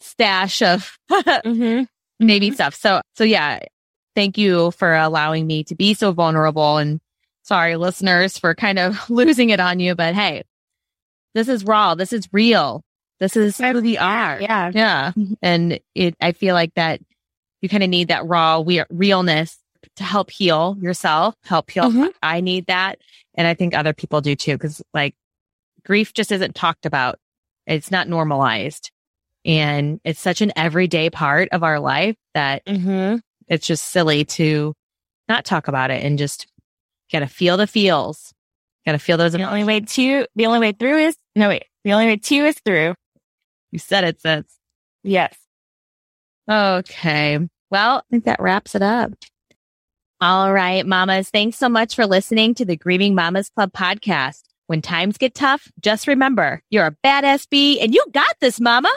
[0.00, 1.84] stash of Mm-hmm.
[2.20, 3.60] maybe stuff so so yeah
[4.14, 7.00] thank you for allowing me to be so vulnerable and
[7.44, 10.42] sorry listeners for kind of losing it on you but hey
[11.34, 12.82] this is raw this is real
[13.20, 14.70] this is who we are Yeah.
[14.74, 15.36] yeah Mhm.
[15.42, 17.00] and it i feel like that
[17.62, 19.58] you kind of need that raw we- realness
[19.96, 22.12] to help heal yourself help heal Mhm.
[22.22, 22.98] i need that
[23.34, 25.14] and i think other people do too because like
[25.84, 27.18] grief just isn't talked about
[27.66, 28.90] it's not normalized
[29.44, 33.16] and it's such an everyday part of our life that Mm-hmm.
[33.48, 34.72] it's just silly to
[35.28, 36.46] not talk about it and just
[37.14, 38.34] gotta feel the feels.
[38.84, 39.32] Gotta feel those.
[39.32, 42.34] The only way to, the only way through is, no, wait, the only way to
[42.34, 42.94] is through.
[43.70, 44.44] You said it, sis.
[45.02, 45.36] Yes.
[46.50, 47.38] Okay.
[47.70, 49.12] Well, I think that wraps it up.
[50.20, 51.30] All right, mamas.
[51.30, 54.42] Thanks so much for listening to the Grieving Mamas Club podcast.
[54.66, 58.90] When times get tough, just remember you're a badass bee and you got this, mama.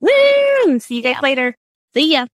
[0.00, 0.78] Woo!
[0.78, 1.56] See you guys later.
[1.94, 2.26] See ya.